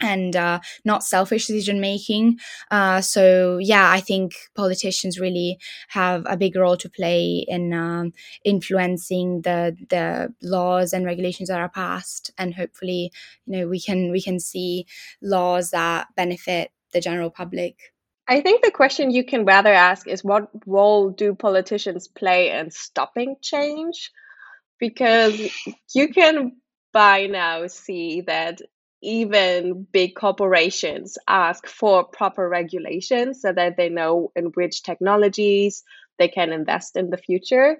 and 0.00 0.34
uh, 0.34 0.60
not 0.84 1.04
selfish 1.04 1.46
decision 1.46 1.80
making. 1.80 2.38
Uh, 2.70 3.00
so 3.00 3.58
yeah, 3.58 3.90
I 3.90 4.00
think 4.00 4.34
politicians 4.54 5.20
really 5.20 5.58
have 5.88 6.24
a 6.26 6.36
big 6.36 6.56
role 6.56 6.76
to 6.76 6.88
play 6.88 7.44
in 7.46 7.72
um, 7.72 8.12
influencing 8.44 9.42
the 9.42 9.76
the 9.88 10.34
laws 10.42 10.92
and 10.92 11.06
regulations 11.06 11.48
that 11.48 11.60
are 11.60 11.68
passed, 11.68 12.32
and 12.38 12.54
hopefully, 12.54 13.12
you 13.46 13.58
know, 13.58 13.68
we 13.68 13.80
can 13.80 14.10
we 14.10 14.20
can 14.20 14.40
see 14.40 14.86
laws 15.22 15.70
that 15.70 16.08
benefit 16.16 16.70
the 16.92 17.00
general 17.00 17.30
public. 17.30 17.92
I 18.26 18.40
think 18.40 18.64
the 18.64 18.70
question 18.70 19.10
you 19.10 19.24
can 19.24 19.44
rather 19.44 19.72
ask 19.72 20.08
is 20.08 20.24
what 20.24 20.48
role 20.66 21.10
do 21.10 21.34
politicians 21.34 22.08
play 22.08 22.50
in 22.50 22.70
stopping 22.70 23.36
change? 23.42 24.10
Because 24.80 25.38
you 25.94 26.08
can 26.08 26.56
by 26.92 27.26
now 27.26 27.66
see 27.66 28.22
that 28.22 28.60
even 29.04 29.86
big 29.92 30.14
corporations 30.14 31.18
ask 31.28 31.66
for 31.66 32.04
proper 32.04 32.48
regulations 32.48 33.42
so 33.42 33.52
that 33.52 33.76
they 33.76 33.88
know 33.88 34.32
in 34.34 34.46
which 34.46 34.82
technologies 34.82 35.84
they 36.18 36.28
can 36.28 36.52
invest 36.52 36.96
in 36.96 37.10
the 37.10 37.16
future. 37.16 37.78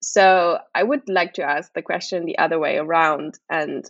So 0.00 0.58
I 0.74 0.82
would 0.82 1.08
like 1.08 1.34
to 1.34 1.42
ask 1.42 1.72
the 1.74 1.82
question 1.82 2.24
the 2.24 2.38
other 2.38 2.58
way 2.58 2.78
around 2.78 3.38
and 3.50 3.84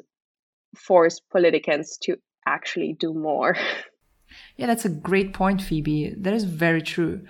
force 0.76 1.20
politicians 1.20 1.98
to 2.02 2.16
actually 2.46 2.94
do 2.98 3.14
more. 3.14 3.56
Yeah, 4.56 4.66
that's 4.66 4.84
a 4.84 4.90
great 4.90 5.32
point, 5.32 5.62
Phoebe. 5.62 6.14
That 6.14 6.34
is 6.34 6.44
very 6.44 6.82
true. 6.82 7.22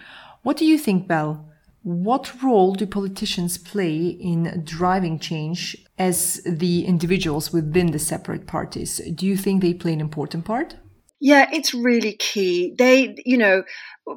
What 0.42 0.56
do 0.56 0.64
you 0.64 0.76
think, 0.76 1.06
Belle? 1.06 1.48
What 1.88 2.42
role 2.42 2.74
do 2.74 2.86
politicians 2.86 3.56
play 3.56 4.08
in 4.08 4.60
driving 4.62 5.18
change 5.18 5.74
as 5.96 6.38
the 6.44 6.84
individuals 6.84 7.50
within 7.50 7.92
the 7.92 7.98
separate 7.98 8.46
parties? 8.46 9.00
Do 9.14 9.24
you 9.24 9.38
think 9.38 9.62
they 9.62 9.72
play 9.72 9.94
an 9.94 10.00
important 10.02 10.44
part? 10.44 10.76
Yeah, 11.18 11.48
it's 11.50 11.72
really 11.72 12.12
key. 12.12 12.74
They, 12.76 13.16
you 13.24 13.38
know, 13.38 13.62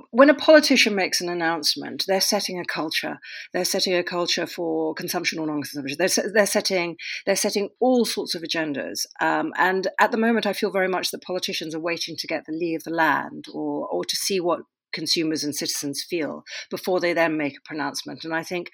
when 0.10 0.30
a 0.30 0.34
politician 0.34 0.96
makes 0.96 1.22
an 1.22 1.30
announcement, 1.30 2.04
they're 2.10 2.20
setting 2.20 2.60
a 2.60 2.66
culture. 2.66 3.20
They're 3.54 3.64
setting 3.64 3.96
a 3.96 4.04
culture 4.04 4.48
for 4.48 4.94
consumption 4.94 5.40
or 5.40 5.48
non-consumption. 5.48 5.96
They're, 5.98 6.32
they're 6.34 6.46
setting 6.46 6.98
they're 7.26 7.38
setting 7.38 7.70
all 7.80 8.04
sorts 8.04 8.36
of 8.36 8.42
agendas. 8.42 9.06
Um, 9.22 9.54
and 9.58 9.88
at 9.98 10.12
the 10.12 10.18
moment, 10.18 10.46
I 10.46 10.52
feel 10.52 10.72
very 10.72 10.90
much 10.90 11.12
that 11.12 11.24
politicians 11.24 11.74
are 11.74 11.80
waiting 11.80 12.18
to 12.18 12.28
get 12.28 12.46
the 12.46 12.52
lee 12.52 12.76
of 12.76 12.84
the 12.84 12.92
land 12.92 13.46
or 13.54 13.88
or 13.88 14.04
to 14.04 14.16
see 14.18 14.42
what 14.42 14.60
consumers 14.92 15.44
and 15.44 15.56
citizens 15.56 16.04
feel 16.04 16.44
before 16.70 17.00
they 17.00 17.14
then 17.14 17.38
make 17.38 17.58
a 17.58 17.68
pronouncement. 17.68 18.24
And 18.24 18.34
I 18.34 18.44
think 18.44 18.72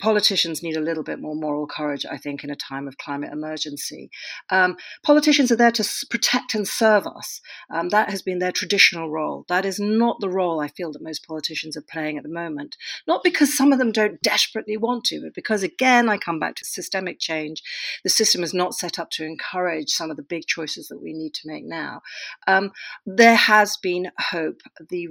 politicians 0.00 0.62
need 0.62 0.76
a 0.76 0.80
little 0.80 1.02
bit 1.02 1.20
more 1.20 1.34
moral 1.34 1.66
courage, 1.66 2.06
I 2.10 2.16
think, 2.16 2.42
in 2.42 2.50
a 2.50 2.56
time 2.56 2.88
of 2.88 2.96
climate 2.98 3.32
emergency. 3.32 4.10
Um, 4.48 4.76
politicians 5.02 5.52
are 5.52 5.56
there 5.56 5.70
to 5.72 6.06
protect 6.10 6.54
and 6.54 6.66
serve 6.66 7.06
us. 7.06 7.40
Um, 7.72 7.90
that 7.90 8.10
has 8.10 8.22
been 8.22 8.38
their 8.38 8.52
traditional 8.52 9.10
role. 9.10 9.44
That 9.48 9.64
is 9.64 9.78
not 9.78 10.20
the 10.20 10.30
role 10.30 10.60
I 10.60 10.68
feel 10.68 10.90
that 10.92 11.02
most 11.02 11.26
politicians 11.26 11.76
are 11.76 11.82
playing 11.82 12.16
at 12.16 12.22
the 12.22 12.30
moment. 12.30 12.76
Not 13.06 13.22
because 13.22 13.56
some 13.56 13.72
of 13.72 13.78
them 13.78 13.92
don't 13.92 14.20
desperately 14.22 14.76
want 14.76 15.04
to, 15.04 15.20
but 15.20 15.34
because, 15.34 15.62
again, 15.62 16.08
I 16.08 16.16
come 16.16 16.38
back 16.38 16.56
to 16.56 16.64
systemic 16.64 17.18
change. 17.20 17.62
The 18.02 18.10
system 18.10 18.42
is 18.42 18.54
not 18.54 18.74
set 18.74 18.98
up 18.98 19.10
to 19.12 19.24
encourage 19.24 19.90
some 19.90 20.10
of 20.10 20.16
the 20.16 20.22
big 20.22 20.46
choices 20.46 20.88
that 20.88 21.02
we 21.02 21.12
need 21.12 21.34
to 21.34 21.48
make 21.48 21.64
now. 21.64 22.00
Um, 22.46 22.72
there 23.04 23.36
has 23.36 23.76
been 23.76 24.10
hope. 24.18 24.62
The 24.88 25.08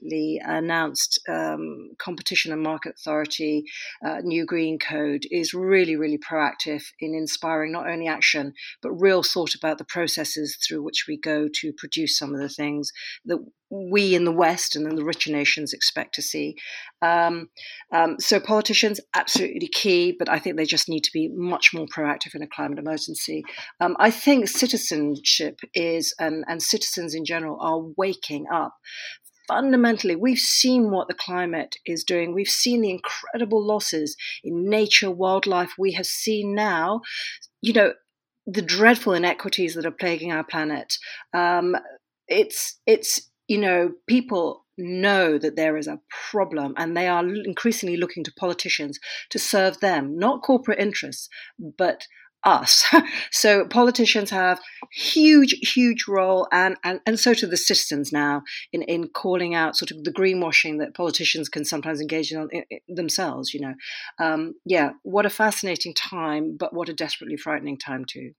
recently 0.00 0.40
announced 0.44 1.20
um, 1.28 1.90
Competition 1.98 2.52
and 2.52 2.62
Market 2.62 2.94
Authority. 2.98 3.64
Uh, 4.04 4.18
new 4.22 4.44
green 4.44 4.78
code 4.78 5.22
is 5.30 5.54
really, 5.54 5.96
really 5.96 6.18
proactive 6.18 6.82
in 7.00 7.14
inspiring 7.14 7.72
not 7.72 7.88
only 7.88 8.06
action, 8.06 8.52
but 8.82 8.92
real 8.92 9.22
thought 9.22 9.54
about 9.54 9.78
the 9.78 9.84
processes 9.84 10.56
through 10.66 10.82
which 10.82 11.04
we 11.08 11.18
go 11.18 11.48
to 11.60 11.72
produce 11.76 12.18
some 12.18 12.34
of 12.34 12.40
the 12.40 12.48
things 12.48 12.90
that 13.24 13.38
we 13.72 14.16
in 14.16 14.24
the 14.24 14.32
West 14.32 14.74
and 14.74 14.88
in 14.88 14.96
the 14.96 15.04
richer 15.04 15.30
nations 15.30 15.72
expect 15.72 16.16
to 16.16 16.22
see. 16.22 16.56
Um, 17.02 17.50
um, 17.92 18.16
so 18.18 18.40
politicians 18.40 18.98
absolutely 19.14 19.68
key, 19.68 20.16
but 20.18 20.28
I 20.28 20.40
think 20.40 20.56
they 20.56 20.64
just 20.64 20.88
need 20.88 21.04
to 21.04 21.12
be 21.12 21.30
much 21.32 21.70
more 21.72 21.86
proactive 21.86 22.34
in 22.34 22.42
a 22.42 22.48
climate 22.48 22.80
emergency. 22.80 23.44
Um, 23.80 23.96
I 24.00 24.10
think 24.10 24.48
citizenship 24.48 25.60
is, 25.72 26.12
and, 26.18 26.44
and 26.48 26.60
citizens 26.60 27.14
in 27.14 27.24
general 27.24 27.58
are 27.60 27.92
waking 27.96 28.46
up 28.52 28.74
fundamentally, 29.50 30.14
we've 30.14 30.38
seen 30.38 30.92
what 30.92 31.08
the 31.08 31.14
climate 31.14 31.76
is 31.84 32.04
doing. 32.04 32.32
We've 32.32 32.48
seen 32.48 32.82
the 32.82 32.90
incredible 32.90 33.64
losses 33.64 34.16
in 34.44 34.70
nature, 34.70 35.10
wildlife. 35.10 35.72
We 35.76 35.92
have 35.92 36.06
seen 36.06 36.54
now, 36.54 37.00
you 37.60 37.72
know, 37.72 37.94
the 38.46 38.62
dreadful 38.62 39.12
inequities 39.12 39.74
that 39.74 39.84
are 39.84 39.90
plaguing 39.90 40.30
our 40.30 40.44
planet. 40.44 40.98
Um, 41.34 41.76
it's 42.28 42.78
it's 42.86 43.28
you 43.48 43.58
know 43.58 43.90
people 44.06 44.64
know 44.78 45.36
that 45.36 45.56
there 45.56 45.76
is 45.76 45.88
a 45.88 46.00
problem 46.30 46.72
and 46.76 46.96
they 46.96 47.08
are 47.08 47.26
increasingly 47.26 47.96
looking 47.96 48.22
to 48.24 48.32
politicians 48.38 49.00
to 49.30 49.38
serve 49.38 49.80
them, 49.80 50.16
not 50.16 50.42
corporate 50.42 50.78
interests, 50.78 51.28
but 51.58 52.06
us. 52.44 52.86
so 53.30 53.66
politicians 53.66 54.30
have 54.30 54.60
huge, 54.92 55.52
huge 55.74 56.06
role, 56.08 56.48
and, 56.52 56.76
and, 56.84 57.00
and 57.06 57.18
so 57.18 57.34
do 57.34 57.46
the 57.46 57.56
citizens 57.56 58.12
now 58.12 58.42
in, 58.72 58.82
in 58.82 59.08
calling 59.08 59.54
out 59.54 59.76
sort 59.76 59.90
of 59.90 60.04
the 60.04 60.12
greenwashing 60.12 60.78
that 60.78 60.94
politicians 60.94 61.48
can 61.48 61.64
sometimes 61.64 62.00
engage 62.00 62.32
in, 62.32 62.48
in, 62.50 62.64
in 62.70 62.94
themselves. 62.94 63.54
You 63.54 63.60
know, 63.60 63.74
um, 64.18 64.54
yeah, 64.64 64.90
what 65.02 65.26
a 65.26 65.30
fascinating 65.30 65.94
time, 65.94 66.56
but 66.58 66.74
what 66.74 66.88
a 66.88 66.94
desperately 66.94 67.36
frightening 67.36 67.78
time 67.78 68.04
too. 68.04 68.32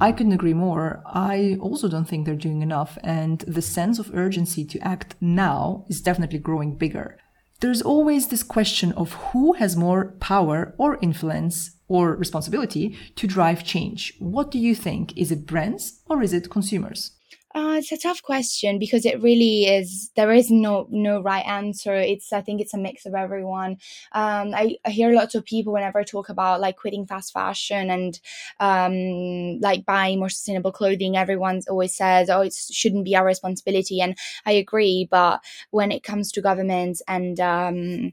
I 0.00 0.12
couldn't 0.12 0.32
agree 0.32 0.52
more. 0.52 1.02
I 1.06 1.56
also 1.60 1.88
don't 1.88 2.06
think 2.06 2.26
they're 2.26 2.34
doing 2.34 2.60
enough, 2.60 2.98
and 3.02 3.40
the 3.40 3.62
sense 3.62 3.98
of 3.98 4.14
urgency 4.14 4.64
to 4.66 4.78
act 4.80 5.14
now 5.20 5.86
is 5.88 6.02
definitely 6.02 6.38
growing 6.38 6.76
bigger. 6.76 7.18
There's 7.60 7.80
always 7.80 8.28
this 8.28 8.42
question 8.42 8.92
of 8.92 9.12
who 9.32 9.54
has 9.54 9.76
more 9.76 10.12
power 10.20 10.74
or 10.76 10.98
influence 11.00 11.76
or 11.88 12.14
responsibility 12.14 12.96
to 13.16 13.26
drive 13.26 13.64
change. 13.64 14.12
What 14.18 14.50
do 14.50 14.58
you 14.58 14.74
think? 14.74 15.16
Is 15.16 15.32
it 15.32 15.46
brands 15.46 16.00
or 16.06 16.22
is 16.22 16.32
it 16.32 16.50
consumers? 16.50 17.12
Uh, 17.56 17.76
it's 17.78 17.90
a 17.90 17.96
tough 17.96 18.22
question 18.22 18.78
because 18.78 19.06
it 19.06 19.22
really 19.22 19.64
is. 19.64 20.10
There 20.14 20.30
is 20.30 20.50
no 20.50 20.86
no 20.90 21.22
right 21.22 21.44
answer. 21.46 21.94
It's 21.94 22.30
I 22.30 22.42
think 22.42 22.60
it's 22.60 22.74
a 22.74 22.78
mix 22.78 23.06
of 23.06 23.14
everyone. 23.14 23.78
Um, 24.12 24.52
I, 24.54 24.76
I 24.84 24.90
hear 24.90 25.12
lots 25.14 25.34
of 25.34 25.42
people 25.46 25.72
whenever 25.72 25.98
I 25.98 26.04
talk 26.04 26.28
about 26.28 26.60
like 26.60 26.76
quitting 26.76 27.06
fast 27.06 27.32
fashion 27.32 27.88
and 27.90 28.20
um, 28.60 29.58
like 29.60 29.86
buying 29.86 30.18
more 30.18 30.28
sustainable 30.28 30.70
clothing. 30.70 31.16
Everyone 31.16 31.62
always 31.70 31.96
says, 31.96 32.28
"Oh, 32.28 32.42
it 32.42 32.52
shouldn't 32.52 33.06
be 33.06 33.16
our 33.16 33.24
responsibility," 33.24 34.02
and 34.02 34.18
I 34.44 34.52
agree. 34.52 35.08
But 35.10 35.40
when 35.70 35.92
it 35.92 36.02
comes 36.02 36.32
to 36.32 36.42
governments 36.42 37.00
and 37.08 37.40
um, 37.40 38.12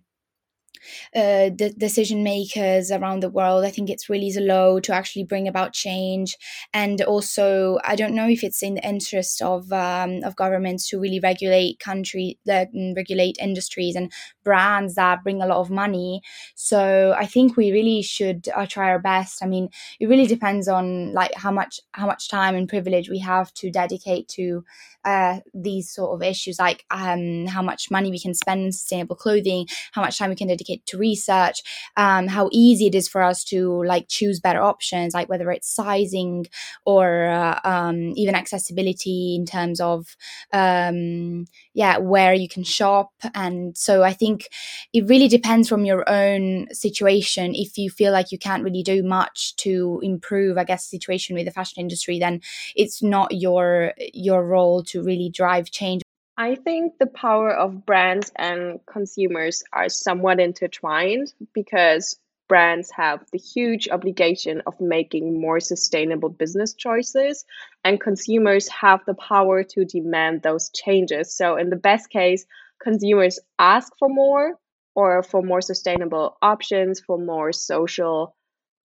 uh, 1.16 1.50
the 1.56 1.74
decision 1.78 2.24
makers 2.24 2.92
around 2.92 3.22
the 3.22 3.30
world. 3.30 3.66
I 3.66 3.70
think 3.72 3.90
it's 3.90 4.10
really 4.10 4.32
slow 4.32 4.80
to 4.82 4.94
actually 4.94 5.24
bring 5.26 5.48
about 5.48 5.74
change, 5.74 6.38
and 6.74 7.02
also 7.02 7.80
I 7.84 7.96
don't 7.96 8.16
know 8.16 8.28
if 8.28 8.44
it's 8.44 8.64
in 8.64 8.76
the 8.76 8.88
interest 8.88 9.42
of 9.42 9.72
um, 9.72 10.24
of 10.24 10.36
governments 10.36 10.90
to 10.90 11.00
really 11.00 11.20
regulate 11.20 11.80
country 11.80 12.40
uh, 12.50 12.66
regulate 12.96 13.38
industries 13.40 13.96
and 13.96 14.12
brands 14.44 14.96
that 14.96 15.24
bring 15.24 15.42
a 15.42 15.48
lot 15.48 15.58
of 15.60 15.70
money. 15.70 16.22
So 16.56 17.16
I 17.18 17.26
think 17.26 17.58
we 17.58 17.72
really 17.72 18.02
should 18.02 18.50
uh, 18.56 18.66
try 18.66 18.90
our 18.90 19.00
best. 19.00 19.44
I 19.44 19.48
mean, 19.48 19.70
it 20.00 20.08
really 20.08 20.28
depends 20.28 20.68
on 20.68 21.14
like 21.14 21.34
how 21.36 21.52
much 21.52 21.80
how 21.94 22.08
much 22.08 22.30
time 22.30 22.56
and 22.56 22.68
privilege 22.68 23.10
we 23.10 23.20
have 23.20 23.54
to 23.56 23.72
dedicate 23.72 24.28
to 24.30 24.64
uh, 25.06 25.40
these 25.54 25.90
sort 25.90 26.14
of 26.14 26.26
issues, 26.28 26.60
like 26.60 26.86
um, 26.92 27.46
how 27.48 27.62
much 27.62 27.92
money 27.92 28.10
we 28.10 28.20
can 28.20 28.34
spend 28.34 28.66
in 28.66 28.72
sustainable 28.72 29.16
clothing, 29.16 29.68
how 29.92 30.02
much 30.02 30.18
time 30.18 30.30
we 30.30 30.36
can 30.36 30.48
dedicate 30.48 30.86
to 30.86 30.98
research, 30.98 31.62
um, 31.98 32.28
how 32.28 32.50
easy 32.52 32.88
it 32.88 32.96
is 32.96 33.08
for 33.08 33.22
us 33.22 33.44
to 33.44 33.84
like 33.84 34.08
choose 34.08 34.40
better 34.40 34.62
options, 34.62 35.14
like 35.14 35.30
whether 35.30 35.52
it's 35.52 35.70
sizing 35.70 36.46
or 36.86 37.26
uh, 37.28 37.60
um, 37.64 38.14
even 38.16 38.36
accessibility 38.36 39.36
in 39.38 39.46
terms 39.46 39.82
of 39.82 40.16
um, 40.54 41.46
yeah 41.74 41.98
where 41.98 42.34
you 42.34 42.48
can 42.48 42.64
shop. 42.64 43.12
And 43.34 43.78
so 43.78 44.04
I 44.04 44.14
think 44.14 44.50
it 44.94 45.08
really 45.08 45.28
depends 45.28 45.68
from 45.68 45.86
your 45.86 46.10
own 46.10 46.68
situation. 46.72 47.56
If 47.56 47.78
you 47.78 47.90
feel 47.90 48.12
like 48.12 48.32
you 48.32 48.38
can't 48.38 48.64
really 48.64 48.84
do 48.84 49.04
much 49.04 49.56
to 49.58 50.00
improve, 50.04 50.58
I 50.58 50.64
guess, 50.64 50.86
situation 50.86 51.36
with 51.36 51.46
the 51.46 51.52
fashion 51.52 51.82
industry, 51.82 52.20
then 52.20 52.42
it's 52.76 53.02
not 53.02 53.32
your 53.32 53.94
your 54.14 54.46
role 54.46 54.84
to 54.86 55.04
really 55.04 55.30
drive 55.30 55.72
change 55.72 56.04
I 56.36 56.56
think 56.56 56.98
the 56.98 57.06
power 57.06 57.52
of 57.52 57.86
brands 57.86 58.32
and 58.36 58.80
consumers 58.88 59.64
are 59.72 59.88
somewhat 59.88 60.40
intertwined 60.40 61.32
because 61.54 62.18
brands 62.54 62.92
have 62.92 63.26
the 63.32 63.40
huge 63.40 63.90
obligation 63.90 64.62
of 64.68 64.80
making 64.80 65.42
more 65.42 65.60
sustainable 65.60 66.30
business 66.30 66.76
choices, 66.76 67.46
and 67.84 68.00
consumers 68.00 68.68
have 68.70 69.00
the 69.08 69.16
power 69.16 69.64
to 69.64 69.86
demand 69.86 70.44
those 70.44 70.70
changes. 70.70 71.36
So, 71.36 71.58
in 71.58 71.72
the 71.72 71.76
best 71.90 72.12
case, 72.12 72.46
consumers 72.80 73.40
ask 73.58 73.92
for 73.98 74.08
more 74.08 74.54
or 74.94 75.24
for 75.24 75.42
more 75.42 75.62
sustainable 75.62 76.38
options, 76.44 77.00
for 77.00 77.18
more 77.18 77.52
social 77.54 78.36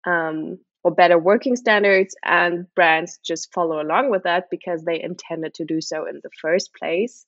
um, 0.07 0.57
or 0.83 0.95
better 0.95 1.19
working 1.19 1.55
standards, 1.55 2.17
and 2.25 2.67
brands 2.75 3.19
just 3.23 3.53
follow 3.53 3.83
along 3.83 4.11
with 4.11 4.23
that 4.23 4.45
because 4.51 4.83
they 4.83 4.99
intended 5.03 5.53
to 5.57 5.67
do 5.67 5.83
so 5.83 6.07
in 6.07 6.21
the 6.23 6.31
first 6.41 6.71
place. 6.75 7.27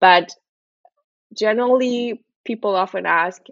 But 0.00 0.30
generally, 1.36 2.22
people 2.44 2.76
often 2.76 3.06
ask, 3.06 3.42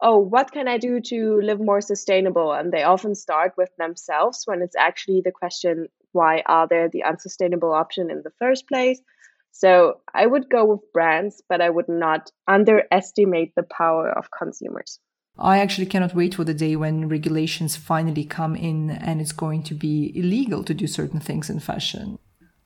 Oh, 0.00 0.18
what 0.18 0.52
can 0.52 0.68
I 0.68 0.78
do 0.78 1.00
to 1.00 1.40
live 1.42 1.60
more 1.60 1.80
sustainable? 1.80 2.52
And 2.52 2.72
they 2.72 2.84
often 2.84 3.14
start 3.14 3.54
with 3.56 3.70
themselves 3.78 4.42
when 4.46 4.62
it's 4.62 4.76
actually 4.76 5.22
the 5.24 5.32
question, 5.32 5.88
Why 6.12 6.42
are 6.46 6.68
there 6.68 6.88
the 6.88 7.04
unsustainable 7.04 7.72
option 7.72 8.10
in 8.10 8.22
the 8.22 8.32
first 8.38 8.68
place? 8.68 9.00
So 9.50 10.00
I 10.14 10.24
would 10.24 10.48
go 10.48 10.64
with 10.64 10.92
brands, 10.92 11.42
but 11.48 11.60
I 11.60 11.70
would 11.70 11.88
not 11.88 12.30
underestimate 12.46 13.54
the 13.56 13.64
power 13.64 14.08
of 14.08 14.30
consumers. 14.30 15.00
I 15.36 15.58
actually 15.58 15.86
cannot 15.86 16.14
wait 16.14 16.34
for 16.34 16.44
the 16.44 16.54
day 16.54 16.76
when 16.76 17.08
regulations 17.08 17.76
finally 17.76 18.24
come 18.24 18.54
in 18.54 18.90
and 18.90 19.20
it's 19.20 19.32
going 19.32 19.62
to 19.64 19.74
be 19.74 20.12
illegal 20.16 20.64
to 20.64 20.74
do 20.74 20.86
certain 20.86 21.20
things 21.20 21.50
in 21.50 21.60
fashion. 21.60 22.18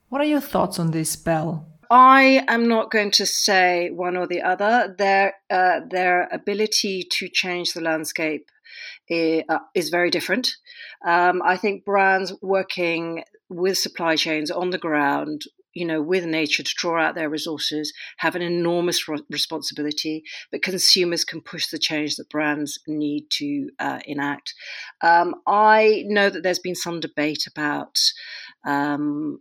What 0.08 0.20
are 0.20 0.26
your 0.26 0.40
thoughts 0.40 0.78
on 0.78 0.90
this, 0.90 1.16
Belle? 1.16 1.71
I 1.94 2.42
am 2.48 2.68
not 2.68 2.90
going 2.90 3.10
to 3.12 3.26
say 3.26 3.90
one 3.90 4.16
or 4.16 4.26
the 4.26 4.40
other. 4.40 4.94
Their 4.96 5.34
uh, 5.50 5.80
their 5.90 6.26
ability 6.32 7.06
to 7.18 7.28
change 7.28 7.74
the 7.74 7.82
landscape 7.82 8.48
is, 9.08 9.42
uh, 9.50 9.58
is 9.74 9.90
very 9.90 10.10
different. 10.10 10.56
Um, 11.06 11.42
I 11.44 11.58
think 11.58 11.84
brands 11.84 12.32
working 12.40 13.24
with 13.50 13.76
supply 13.76 14.16
chains 14.16 14.50
on 14.50 14.70
the 14.70 14.78
ground 14.78 15.42
you 15.74 15.86
know, 15.86 16.02
with 16.02 16.24
nature 16.26 16.62
to 16.62 16.74
draw 16.76 17.02
out 17.02 17.14
their 17.14 17.30
resources, 17.30 17.94
have 18.18 18.34
an 18.34 18.42
enormous 18.42 19.08
responsibility, 19.30 20.22
but 20.50 20.60
consumers 20.60 21.24
can 21.24 21.40
push 21.40 21.68
the 21.68 21.78
change 21.78 22.16
that 22.16 22.28
brands 22.28 22.78
need 22.86 23.26
to 23.30 23.70
uh, 23.78 23.98
enact. 24.04 24.52
Um, 25.02 25.34
I 25.46 26.04
know 26.06 26.28
that 26.28 26.42
there's 26.42 26.58
been 26.58 26.74
some 26.74 27.00
debate 27.00 27.44
about 27.50 27.98
um, 28.66 29.40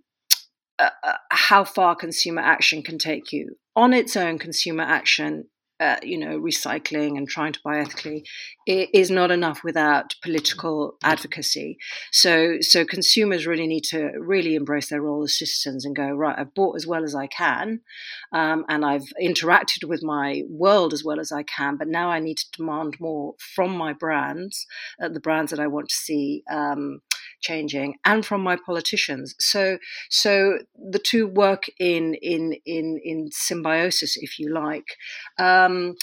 uh, 0.82 0.90
uh, 1.04 1.18
how 1.30 1.64
far 1.64 1.96
consumer 1.96 2.42
action 2.42 2.82
can 2.82 2.98
take 2.98 3.32
you. 3.32 3.56
On 3.76 3.94
its 3.94 4.18
own, 4.18 4.40
consumer 4.40 4.84
action 4.84 5.46
uh, 5.82 5.98
you 6.04 6.16
know, 6.16 6.40
recycling 6.40 7.18
and 7.18 7.28
trying 7.28 7.52
to 7.52 7.60
buy 7.64 7.80
ethically 7.80 8.24
is 8.68 9.10
not 9.10 9.32
enough 9.32 9.64
without 9.64 10.14
political 10.22 10.96
advocacy. 11.04 11.76
So, 12.12 12.58
so 12.62 12.86
consumers 12.86 13.48
really 13.48 13.66
need 13.66 13.86
to 13.86 14.12
really 14.20 14.54
embrace 14.54 14.90
their 14.90 15.02
role 15.02 15.24
as 15.24 15.40
citizens 15.40 15.84
and 15.84 15.96
go 15.96 16.08
right. 16.08 16.38
I've 16.38 16.54
bought 16.54 16.76
as 16.76 16.86
well 16.86 17.04
as 17.04 17.16
I 17.16 17.26
can, 17.26 17.82
um, 18.32 18.64
and 18.70 18.86
I've 18.86 19.12
interacted 19.20 19.84
with 19.88 20.04
my 20.04 20.44
world 20.48 20.94
as 20.94 21.04
well 21.04 21.20
as 21.20 21.32
I 21.32 21.42
can. 21.42 21.78
But 21.78 21.88
now 21.88 22.12
I 22.12 22.20
need 22.20 22.38
to 22.38 22.52
demand 22.56 22.98
more 23.00 23.34
from 23.56 23.76
my 23.76 23.92
brands, 23.92 24.68
uh, 25.04 25.10
the 25.10 25.20
brands 25.20 25.50
that 25.50 25.60
I 25.60 25.66
want 25.66 25.90
to 25.90 25.96
see. 25.96 26.44
Um, 26.48 27.02
changing 27.42 27.96
and 28.06 28.26
from 28.26 28.42
my 28.42 28.58
politicians. 28.66 29.36
So 29.40 29.78
so 30.10 30.60
the 30.92 31.00
two 31.00 31.28
work 31.28 31.64
in 31.80 32.16
in 32.16 32.56
in 32.66 33.00
in 33.04 33.30
symbiosis 33.32 34.18
if 34.18 34.40
you 34.40 34.54
like. 34.54 34.98
Um, 35.38 35.96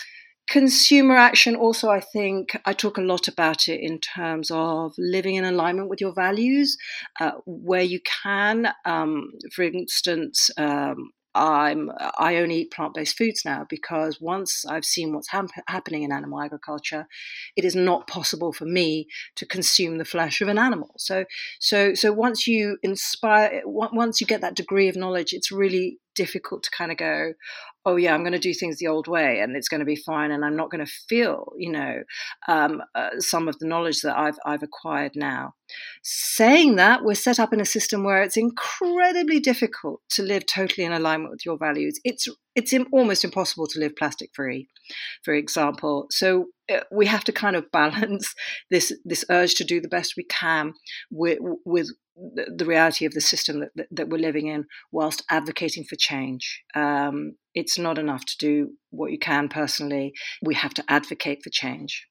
consumer 0.49 1.15
action 1.15 1.55
also 1.55 1.91
i 1.91 2.01
think 2.01 2.59
i 2.65 2.73
talk 2.73 2.97
a 2.97 3.03
lot 3.03 3.29
about 3.29 3.69
it 3.69 3.81
in 3.81 4.01
terms 4.01 4.51
of 4.51 4.95
living 4.97 5.35
in 5.35 5.45
alignment 5.45 5.91
with 5.91 6.01
your 6.01 6.15
values 6.15 6.77
uh, 7.21 7.33
where 7.45 7.83
you 7.83 8.01
can 8.25 8.73
um, 8.87 9.31
for 9.55 9.63
instance 9.63 10.51
um, 10.57 11.11
I'm 11.39 11.91
I 12.19 12.37
only 12.37 12.57
eat 12.57 12.73
plant 12.73 12.95
based 12.95 13.17
foods 13.17 13.45
now 13.45 13.65
because 13.71 14.21
once 14.21 14.67
I've 14.67 14.85
seen 14.85 15.15
what's 15.15 15.31
happening 15.31 16.03
in 16.03 16.13
animal 16.13 16.41
agriculture, 16.41 17.07
it 17.57 17.65
is 17.65 17.77
not 17.77 18.09
possible 18.09 18.53
for 18.53 18.65
me 18.65 19.07
to 19.37 19.47
consume 19.47 19.99
the 19.99 20.05
flesh 20.05 20.41
of 20.41 20.49
an 20.49 20.59
animal. 20.59 20.91
So 20.99 21.25
so 21.61 21.95
so 21.95 22.13
once 22.13 22.47
you 22.49 22.79
inspire, 22.83 23.63
once 23.65 24.21
you 24.21 24.27
get 24.27 24.41
that 24.41 24.57
degree 24.57 24.89
of 24.89 24.97
knowledge, 24.97 25.33
it's 25.33 25.53
really 25.53 25.99
difficult 26.19 26.65
to 26.65 26.71
kind 26.71 26.91
of 26.91 26.99
go, 26.99 27.33
oh 27.85 27.97
yeah, 27.97 28.15
I'm 28.15 28.23
going 28.23 28.33
to 28.33 28.39
do 28.39 28.55
things 28.55 28.79
the 28.79 28.89
old 28.89 29.09
way 29.09 29.41
and 29.41 29.57
it's 29.57 29.69
going 29.69 29.81
to 29.81 29.87
be 29.87 29.97
fine, 29.97 30.31
and 30.31 30.45
I'm 30.45 30.57
not 30.57 30.71
going 30.71 30.85
to 30.85 30.93
feel, 31.09 31.53
you 31.57 31.73
know, 31.73 32.03
um, 32.47 32.83
uh, 32.95 33.11
some 33.19 33.49
of 33.49 33.59
the 33.59 33.67
knowledge 33.67 34.03
that 34.03 34.19
I've 34.19 34.39
I've 34.45 34.63
acquired 34.63 35.13
now. 35.15 35.55
Saying 36.03 36.77
that, 36.77 37.05
we're 37.05 37.15
set 37.15 37.39
up 37.39 37.53
in 37.53 37.61
a 37.61 37.67
system 37.67 38.05
where 38.05 38.23
it's 38.23 38.37
incredibly 38.37 39.41
difficult 39.41 40.01
to 40.11 40.23
live 40.23 40.47
totally 40.47 40.85
in 40.85 40.93
alignment 40.93 41.31
with 41.31 41.45
your 41.45 41.59
values. 41.59 42.01
It's 42.05 42.29
it's 42.55 42.75
almost 42.93 43.25
impossible 43.25 43.67
to 43.69 43.79
live 43.79 43.95
plastic 43.97 44.31
free, 44.35 44.69
for 45.23 45.35
example. 45.35 46.07
So 46.11 46.47
uh, 46.73 46.81
we 46.91 47.07
have 47.07 47.25
to 47.25 47.33
kind 47.33 47.57
of 47.57 47.71
balance 47.73 48.35
this 48.71 48.93
this 49.05 49.25
urge 49.31 49.55
to 49.57 49.65
do 49.65 49.81
the 49.81 49.89
best 49.89 50.15
we 50.17 50.25
can 50.25 50.75
with 51.11 51.39
with 51.65 51.91
the 52.57 52.65
reality 52.65 53.05
of 53.05 53.13
the 53.13 53.21
system 53.21 53.61
that, 53.61 53.71
that, 53.77 53.87
that 53.93 54.09
we're 54.09 54.19
living 54.19 54.49
in, 54.49 54.67
whilst 54.91 55.23
advocating 55.31 55.85
for 55.85 55.97
change. 55.97 56.63
Um, 56.75 57.37
it's 57.55 57.79
not 57.79 57.99
enough 57.99 58.25
to 58.25 58.37
do 58.39 58.71
what 58.91 59.13
you 59.13 59.19
can 59.19 59.49
personally. 59.49 60.13
We 60.43 60.55
have 60.55 60.75
to 60.75 60.85
advocate 60.89 61.41
for 61.43 61.51
change. 61.51 62.08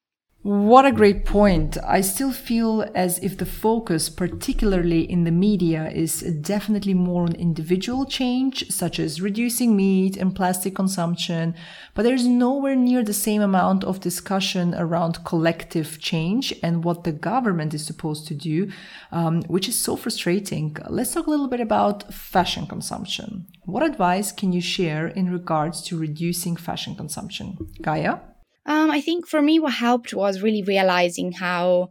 What 0.47 0.85
a 0.85 0.93
great 0.93 1.25
point. 1.25 1.77
I 1.85 1.99
still 1.99 2.31
feel 2.31 2.85
as 2.95 3.19
if 3.19 3.35
the 3.35 3.45
focus, 3.45 4.07
particularly 4.07 5.01
in 5.01 5.25
the 5.25 5.31
media, 5.31 5.89
is 5.89 6.21
definitely 6.21 6.93
more 6.93 7.23
on 7.23 7.35
individual 7.35 8.05
change, 8.05 8.71
such 8.71 8.97
as 8.97 9.19
reducing 9.19 9.75
meat 9.75 10.15
and 10.15 10.33
plastic 10.33 10.73
consumption, 10.73 11.53
but 11.93 12.03
there's 12.03 12.25
nowhere 12.25 12.77
near 12.77 13.03
the 13.03 13.11
same 13.11 13.41
amount 13.41 13.83
of 13.83 13.99
discussion 13.99 14.73
around 14.75 15.25
collective 15.25 15.99
change 15.99 16.53
and 16.63 16.85
what 16.85 17.03
the 17.03 17.11
government 17.11 17.73
is 17.73 17.85
supposed 17.85 18.25
to 18.27 18.33
do, 18.33 18.71
um, 19.11 19.41
which 19.47 19.67
is 19.67 19.77
so 19.77 19.97
frustrating. 19.97 20.77
Let's 20.87 21.13
talk 21.13 21.27
a 21.27 21.29
little 21.29 21.49
bit 21.49 21.59
about 21.59 22.13
fashion 22.13 22.67
consumption. 22.67 23.47
What 23.65 23.83
advice 23.83 24.31
can 24.31 24.53
you 24.53 24.61
share 24.61 25.07
in 25.07 25.29
regards 25.29 25.81
to 25.87 25.99
reducing 25.99 26.55
fashion 26.55 26.95
consumption? 26.95 27.57
Gaia? 27.81 28.19
Um, 28.67 28.91
I 28.91 29.01
think 29.01 29.27
for 29.27 29.41
me, 29.41 29.59
what 29.59 29.73
helped 29.73 30.13
was 30.13 30.41
really 30.41 30.63
realizing 30.63 31.31
how 31.31 31.89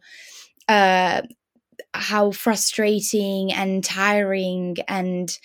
uh, 0.68 1.22
how 1.94 2.30
frustrating 2.30 3.52
and 3.52 3.82
tiring 3.82 4.76
and 4.88 5.36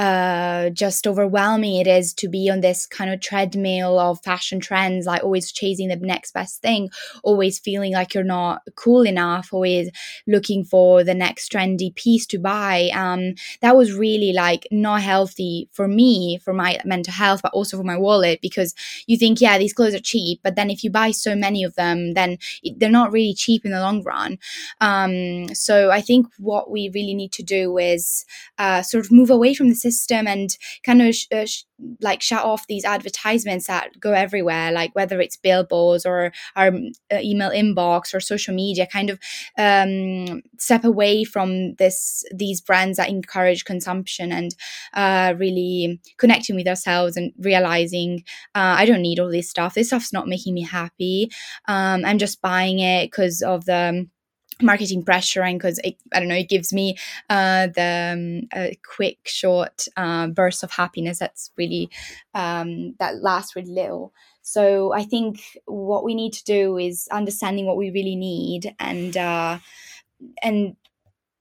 uh, 0.00 0.70
just 0.70 1.06
overwhelming 1.06 1.76
it 1.76 1.86
is 1.86 2.14
to 2.14 2.26
be 2.26 2.48
on 2.48 2.62
this 2.62 2.86
kind 2.86 3.12
of 3.12 3.20
treadmill 3.20 3.98
of 3.98 4.18
fashion 4.22 4.58
trends, 4.58 5.04
like 5.04 5.22
always 5.22 5.52
chasing 5.52 5.88
the 5.88 5.96
next 5.96 6.32
best 6.32 6.62
thing, 6.62 6.88
always 7.22 7.58
feeling 7.58 7.92
like 7.92 8.14
you're 8.14 8.24
not 8.24 8.62
cool 8.76 9.02
enough, 9.02 9.50
always 9.52 9.90
looking 10.26 10.64
for 10.64 11.04
the 11.04 11.12
next 11.12 11.52
trendy 11.52 11.94
piece 11.94 12.24
to 12.24 12.38
buy. 12.38 12.88
Um, 12.94 13.34
that 13.60 13.76
was 13.76 13.92
really 13.92 14.32
like 14.32 14.66
not 14.70 15.02
healthy 15.02 15.68
for 15.70 15.86
me, 15.86 16.38
for 16.42 16.54
my 16.54 16.80
mental 16.86 17.12
health, 17.12 17.42
but 17.42 17.52
also 17.52 17.76
for 17.76 17.84
my 17.84 17.98
wallet 17.98 18.40
because 18.40 18.74
you 19.06 19.18
think, 19.18 19.38
yeah, 19.38 19.58
these 19.58 19.74
clothes 19.74 19.94
are 19.94 19.98
cheap, 20.00 20.40
but 20.42 20.56
then 20.56 20.70
if 20.70 20.82
you 20.82 20.88
buy 20.88 21.10
so 21.10 21.36
many 21.36 21.62
of 21.62 21.74
them, 21.74 22.14
then 22.14 22.38
they're 22.78 22.88
not 22.88 23.12
really 23.12 23.34
cheap 23.34 23.66
in 23.66 23.70
the 23.70 23.80
long 23.82 24.02
run. 24.02 24.38
Um, 24.80 25.54
so 25.54 25.90
I 25.90 26.00
think 26.00 26.26
what 26.38 26.70
we 26.70 26.90
really 26.94 27.12
need 27.12 27.32
to 27.32 27.42
do 27.42 27.76
is 27.76 28.24
uh, 28.58 28.80
sort 28.80 29.04
of 29.04 29.12
move 29.12 29.28
away 29.28 29.52
from 29.52 29.68
the 29.68 29.74
system 29.74 29.89
and 30.26 30.56
kind 30.84 31.02
of 31.02 31.14
sh- 31.14 31.26
uh, 31.32 31.46
sh- 31.46 31.64
like 32.00 32.22
shut 32.22 32.44
off 32.44 32.66
these 32.66 32.84
advertisements 32.84 33.66
that 33.66 33.98
go 33.98 34.12
everywhere, 34.12 34.72
like 34.72 34.94
whether 34.94 35.20
it's 35.20 35.36
billboards 35.36 36.04
or 36.04 36.32
our 36.56 36.68
uh, 37.12 37.18
email 37.20 37.50
inbox 37.50 38.14
or 38.14 38.20
social 38.20 38.54
media, 38.54 38.86
kind 38.86 39.10
of 39.10 39.18
um, 39.58 40.42
step 40.58 40.84
away 40.84 41.24
from 41.24 41.74
this 41.74 42.24
these 42.34 42.60
brands 42.60 42.96
that 42.96 43.08
encourage 43.08 43.64
consumption 43.64 44.32
and 44.32 44.54
uh, 44.94 45.34
really 45.38 46.00
connecting 46.18 46.56
with 46.56 46.68
ourselves 46.68 47.16
and 47.16 47.32
realizing 47.38 48.22
uh, 48.54 48.74
I 48.78 48.84
don't 48.84 49.02
need 49.02 49.18
all 49.18 49.30
this 49.30 49.50
stuff. 49.50 49.74
This 49.74 49.88
stuff's 49.88 50.12
not 50.12 50.28
making 50.28 50.54
me 50.54 50.62
happy. 50.62 51.30
Um, 51.66 52.04
I'm 52.04 52.18
just 52.18 52.40
buying 52.42 52.78
it 52.80 53.06
because 53.10 53.42
of 53.42 53.64
the 53.64 54.06
marketing 54.62 55.02
pressure 55.04 55.42
and 55.42 55.58
because 55.58 55.80
I 55.84 56.18
don't 56.18 56.28
know 56.28 56.34
it 56.34 56.48
gives 56.48 56.72
me 56.72 56.96
uh, 57.28 57.68
the 57.68 58.12
um, 58.14 58.48
a 58.60 58.76
quick 58.96 59.18
short 59.24 59.86
uh, 59.96 60.28
burst 60.28 60.62
of 60.62 60.70
happiness 60.70 61.18
that's 61.18 61.50
really 61.56 61.90
um, 62.34 62.94
that 62.98 63.22
lasts 63.22 63.56
really 63.56 63.72
little. 63.72 64.12
So 64.42 64.92
I 64.92 65.04
think 65.04 65.40
what 65.66 66.04
we 66.04 66.14
need 66.14 66.32
to 66.32 66.44
do 66.44 66.78
is 66.78 67.08
understanding 67.12 67.66
what 67.66 67.76
we 67.76 67.90
really 67.90 68.16
need 68.16 68.74
and 68.80 69.16
uh, 69.16 69.58
and 70.42 70.76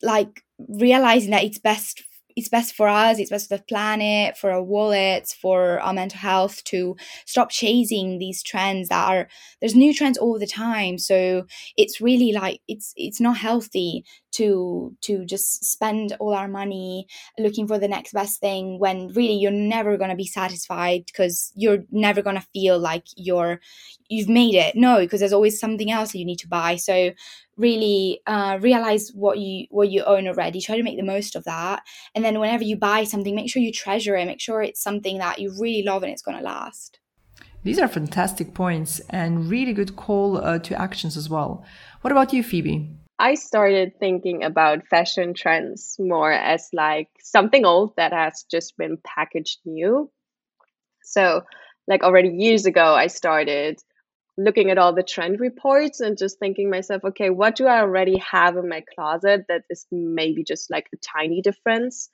like 0.01 0.43
realizing 0.69 1.31
that 1.31 1.43
it's 1.43 1.59
best 1.59 2.03
it's 2.39 2.49
best 2.49 2.73
for 2.73 2.87
us, 2.87 3.19
it's 3.19 3.29
best 3.29 3.49
for 3.49 3.57
the 3.57 3.63
planet, 3.63 4.37
for 4.37 4.51
our 4.51 4.63
wallets, 4.63 5.33
for 5.33 5.79
our 5.81 5.93
mental 5.93 6.19
health 6.19 6.63
to 6.65 6.95
stop 7.25 7.49
chasing 7.51 8.17
these 8.17 8.41
trends 8.41 8.89
that 8.89 9.07
are 9.07 9.27
there's 9.59 9.75
new 9.75 9.93
trends 9.93 10.17
all 10.17 10.39
the 10.39 10.47
time. 10.47 10.97
So 10.97 11.45
it's 11.77 11.99
really 11.99 12.31
like 12.31 12.61
it's 12.67 12.93
it's 12.95 13.19
not 13.19 13.37
healthy 13.37 14.05
to 14.31 14.95
to 15.01 15.25
just 15.25 15.65
spend 15.65 16.15
all 16.19 16.33
our 16.33 16.47
money 16.47 17.07
looking 17.37 17.67
for 17.67 17.77
the 17.79 17.87
next 17.87 18.13
best 18.13 18.39
thing 18.39 18.79
when 18.79 19.07
really 19.09 19.33
you're 19.33 19.51
never 19.51 19.97
going 19.97 20.09
to 20.09 20.15
be 20.15 20.25
satisfied 20.25 21.03
because 21.07 21.51
you're 21.55 21.83
never 21.91 22.21
going 22.21 22.35
to 22.35 22.47
feel 22.53 22.79
like 22.79 23.05
you're 23.17 23.59
you've 24.07 24.29
made 24.29 24.55
it 24.55 24.75
no 24.75 24.99
because 24.99 25.19
there's 25.19 25.33
always 25.33 25.59
something 25.59 25.91
else 25.91 26.11
that 26.11 26.19
you 26.19 26.25
need 26.25 26.39
to 26.39 26.47
buy 26.47 26.75
so 26.75 27.11
really 27.59 28.21
uh, 28.25 28.57
realize 28.61 29.11
what 29.13 29.37
you 29.37 29.67
what 29.69 29.91
you 29.91 30.03
own 30.03 30.27
already. 30.27 30.61
Try 30.61 30.77
to 30.77 30.83
make 30.83 30.97
the 30.97 31.03
most 31.03 31.35
of 31.35 31.43
that. 31.43 31.83
And 32.15 32.23
then 32.23 32.39
whenever 32.39 32.63
you 32.63 32.77
buy 32.77 33.03
something 33.03 33.35
make 33.35 33.51
sure 33.51 33.61
you 33.61 33.71
treasure 33.71 34.15
it. 34.15 34.25
Make 34.25 34.41
sure 34.41 34.63
it's 34.63 34.81
something 34.81 35.19
that 35.19 35.39
you 35.39 35.53
really 35.59 35.83
love 35.83 36.03
and 36.03 36.11
it's 36.11 36.21
going 36.21 36.37
to 36.37 36.43
last. 36.43 36.99
These 37.63 37.79
are 37.79 37.89
fantastic 37.89 38.53
points 38.53 39.01
and 39.09 39.49
really 39.49 39.73
good 39.73 39.97
call 39.97 40.37
uh, 40.37 40.59
to 40.59 40.81
actions 40.81 41.17
as 41.17 41.29
well. 41.29 41.65
What 42.01 42.11
about 42.11 42.31
you 42.31 42.41
phoebe? 42.41 42.89
I 43.19 43.35
started 43.35 43.99
thinking 43.99 44.45
about 44.45 44.87
fashion 44.87 45.33
trends 45.33 45.97
more 45.99 46.31
as 46.31 46.69
like 46.71 47.09
something 47.21 47.65
old 47.65 47.97
that 47.97 48.13
has 48.13 48.45
just 48.49 48.77
been 48.77 48.97
packaged 49.03 49.59
new. 49.65 50.09
So, 51.03 51.43
like 51.85 52.01
already 52.03 52.29
years 52.29 52.65
ago, 52.65 52.95
I 52.95 53.07
started 53.07 53.81
looking 54.39 54.71
at 54.71 54.77
all 54.77 54.93
the 54.93 55.03
trend 55.03 55.39
reports 55.39 55.99
and 55.99 56.17
just 56.17 56.39
thinking 56.39 56.69
myself, 56.69 57.03
okay, 57.03 57.29
what 57.29 57.55
do 57.55 57.67
I 57.67 57.81
already 57.81 58.17
have 58.19 58.55
in 58.55 58.69
my 58.69 58.83
closet 58.95 59.45
that 59.49 59.63
is 59.69 59.85
maybe 59.91 60.43
just 60.43 60.71
like 60.71 60.87
a 60.93 60.97
tiny 60.97 61.41
difference 61.41 62.09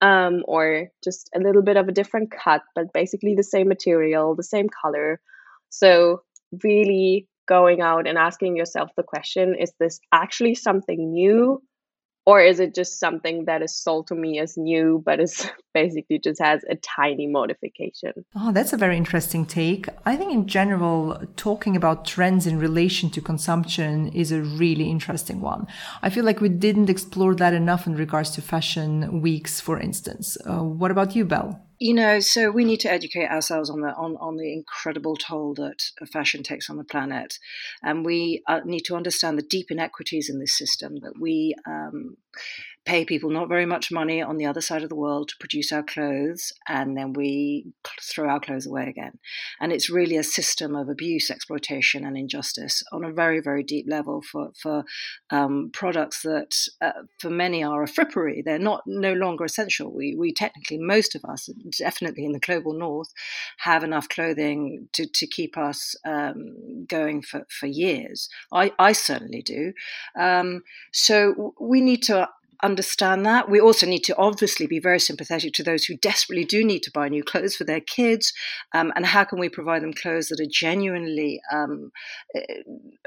um, 0.00 0.42
or 0.46 0.88
just 1.04 1.30
a 1.34 1.38
little 1.38 1.62
bit 1.62 1.76
of 1.76 1.88
a 1.88 1.92
different 1.92 2.32
cut, 2.32 2.62
but 2.74 2.92
basically 2.92 3.34
the 3.36 3.44
same 3.44 3.68
material, 3.68 4.34
the 4.34 4.42
same 4.42 4.68
color. 4.68 5.20
So, 5.70 6.22
really 6.64 7.28
going 7.46 7.80
out 7.80 8.06
and 8.06 8.18
asking 8.18 8.56
yourself 8.56 8.90
the 8.96 9.02
question 9.02 9.54
is 9.58 9.72
this 9.78 10.00
actually 10.12 10.54
something 10.54 11.12
new 11.12 11.62
or 12.28 12.42
is 12.42 12.60
it 12.60 12.74
just 12.74 13.00
something 13.00 13.46
that 13.46 13.62
is 13.62 13.74
sold 13.74 14.06
to 14.06 14.14
me 14.14 14.38
as 14.38 14.58
new 14.58 15.02
but 15.02 15.18
is 15.18 15.50
basically 15.72 16.18
just 16.18 16.38
has 16.42 16.62
a 16.68 16.76
tiny 16.76 17.26
modification? 17.26 18.12
Oh 18.36 18.52
that's 18.52 18.74
a 18.74 18.76
very 18.76 18.98
interesting 18.98 19.46
take. 19.46 19.88
I 20.04 20.14
think 20.14 20.30
in 20.34 20.46
general 20.46 21.22
talking 21.36 21.74
about 21.74 22.04
trends 22.04 22.46
in 22.46 22.58
relation 22.58 23.08
to 23.12 23.22
consumption 23.22 24.08
is 24.08 24.30
a 24.30 24.42
really 24.42 24.90
interesting 24.90 25.40
one. 25.40 25.66
I 26.02 26.10
feel 26.10 26.26
like 26.26 26.42
we 26.42 26.50
didn't 26.50 26.90
explore 26.90 27.34
that 27.36 27.54
enough 27.54 27.86
in 27.86 27.96
regards 27.96 28.30
to 28.32 28.42
fashion 28.42 29.22
weeks 29.22 29.58
for 29.58 29.80
instance. 29.80 30.36
Uh, 30.44 30.62
what 30.80 30.90
about 30.90 31.16
you 31.16 31.24
belle 31.24 31.67
you 31.78 31.94
know, 31.94 32.18
so 32.20 32.50
we 32.50 32.64
need 32.64 32.80
to 32.80 32.90
educate 32.90 33.28
ourselves 33.28 33.70
on 33.70 33.80
the 33.80 33.94
on, 33.94 34.16
on 34.20 34.36
the 34.36 34.52
incredible 34.52 35.16
toll 35.16 35.54
that 35.54 35.82
fashion 36.10 36.42
takes 36.42 36.68
on 36.68 36.76
the 36.76 36.84
planet, 36.84 37.38
and 37.82 38.04
we 38.04 38.42
uh, 38.48 38.60
need 38.64 38.84
to 38.86 38.96
understand 38.96 39.38
the 39.38 39.42
deep 39.42 39.70
inequities 39.70 40.28
in 40.28 40.40
this 40.40 40.56
system. 40.56 40.96
That 41.00 41.14
we 41.20 41.54
um, 41.66 42.16
pay 42.88 43.04
people 43.04 43.28
not 43.28 43.50
very 43.50 43.66
much 43.66 43.92
money 43.92 44.22
on 44.22 44.38
the 44.38 44.46
other 44.46 44.62
side 44.62 44.82
of 44.82 44.88
the 44.88 44.94
world 44.94 45.28
to 45.28 45.36
produce 45.38 45.70
our 45.72 45.82
clothes, 45.82 46.54
and 46.66 46.96
then 46.96 47.12
we 47.12 47.66
throw 48.00 48.26
our 48.30 48.40
clothes 48.40 48.66
away 48.66 48.88
again. 48.88 49.18
And 49.60 49.72
it's 49.72 49.90
really 49.90 50.16
a 50.16 50.22
system 50.22 50.74
of 50.74 50.88
abuse, 50.88 51.30
exploitation, 51.30 52.06
and 52.06 52.16
injustice 52.16 52.82
on 52.90 53.04
a 53.04 53.12
very, 53.12 53.40
very 53.40 53.62
deep 53.62 53.84
level 53.86 54.22
for 54.22 54.52
for 54.62 54.84
um, 55.28 55.70
products 55.70 56.22
that, 56.22 56.52
uh, 56.80 57.02
for 57.20 57.28
many, 57.28 57.62
are 57.62 57.82
a 57.82 57.86
frippery. 57.86 58.42
They're 58.42 58.58
not 58.58 58.84
no 58.86 59.12
longer 59.12 59.44
essential. 59.44 59.92
We 59.92 60.16
we 60.18 60.32
technically, 60.32 60.78
most 60.78 61.14
of 61.14 61.22
us, 61.26 61.50
definitely 61.78 62.24
in 62.24 62.32
the 62.32 62.46
global 62.48 62.72
north, 62.72 63.12
have 63.58 63.84
enough 63.84 64.08
clothing 64.08 64.88
to 64.94 65.06
to 65.06 65.26
keep 65.26 65.58
us 65.58 65.94
um, 66.06 66.86
going 66.86 67.20
for 67.20 67.46
for 67.50 67.66
years. 67.66 68.30
I 68.50 68.72
I 68.78 68.92
certainly 68.92 69.42
do. 69.42 69.74
Um, 70.18 70.62
so 70.90 71.54
we 71.60 71.82
need 71.82 72.02
to 72.04 72.28
understand 72.62 73.24
that. 73.26 73.48
We 73.48 73.60
also 73.60 73.86
need 73.86 74.04
to 74.04 74.16
obviously 74.16 74.66
be 74.66 74.80
very 74.80 75.00
sympathetic 75.00 75.52
to 75.54 75.62
those 75.62 75.84
who 75.84 75.96
desperately 75.96 76.44
do 76.44 76.64
need 76.64 76.82
to 76.84 76.90
buy 76.92 77.08
new 77.08 77.22
clothes 77.22 77.56
for 77.56 77.64
their 77.64 77.80
kids. 77.80 78.32
Um, 78.74 78.92
and 78.96 79.06
how 79.06 79.24
can 79.24 79.38
we 79.38 79.48
provide 79.48 79.82
them 79.82 79.92
clothes 79.92 80.28
that 80.28 80.40
are 80.40 80.50
genuinely 80.50 81.40
um, 81.52 81.90
eh, 82.34 82.62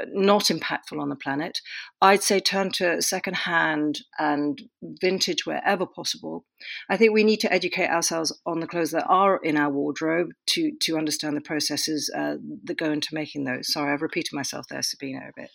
not 0.08 0.46
impactful 0.46 1.00
on 1.00 1.10
the 1.10 1.16
planet? 1.16 1.60
I'd 2.02 2.24
say 2.24 2.40
turn 2.40 2.72
to 2.74 3.02
secondhand 3.02 4.02
and 4.18 4.62
vintage 4.82 5.46
wherever 5.46 5.86
possible. 5.86 6.46
I 6.90 6.98
think 6.98 7.14
we 7.14 7.24
need 7.24 7.40
to 7.42 7.52
educate 7.52 7.90
ourselves 7.90 8.38
on 8.46 8.60
the 8.60 8.68
clothes 8.68 8.92
that 8.92 9.08
are 9.08 9.38
in 9.38 9.58
our 9.58 9.70
wardrobe 9.70 10.30
to, 10.48 10.72
to 10.82 10.98
understand 10.98 11.36
the 11.36 11.42
processes 11.42 12.12
uh, 12.16 12.36
that 12.64 12.78
go 12.78 12.92
into 12.92 13.14
making 13.14 13.44
those. 13.44 13.72
Sorry, 13.72 13.92
I've 13.92 14.02
repeated 14.02 14.34
myself 14.34 14.66
there, 14.70 14.82
Sabina, 14.82 15.20
a 15.28 15.32
bit. 15.36 15.52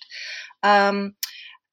Um, 0.63 1.15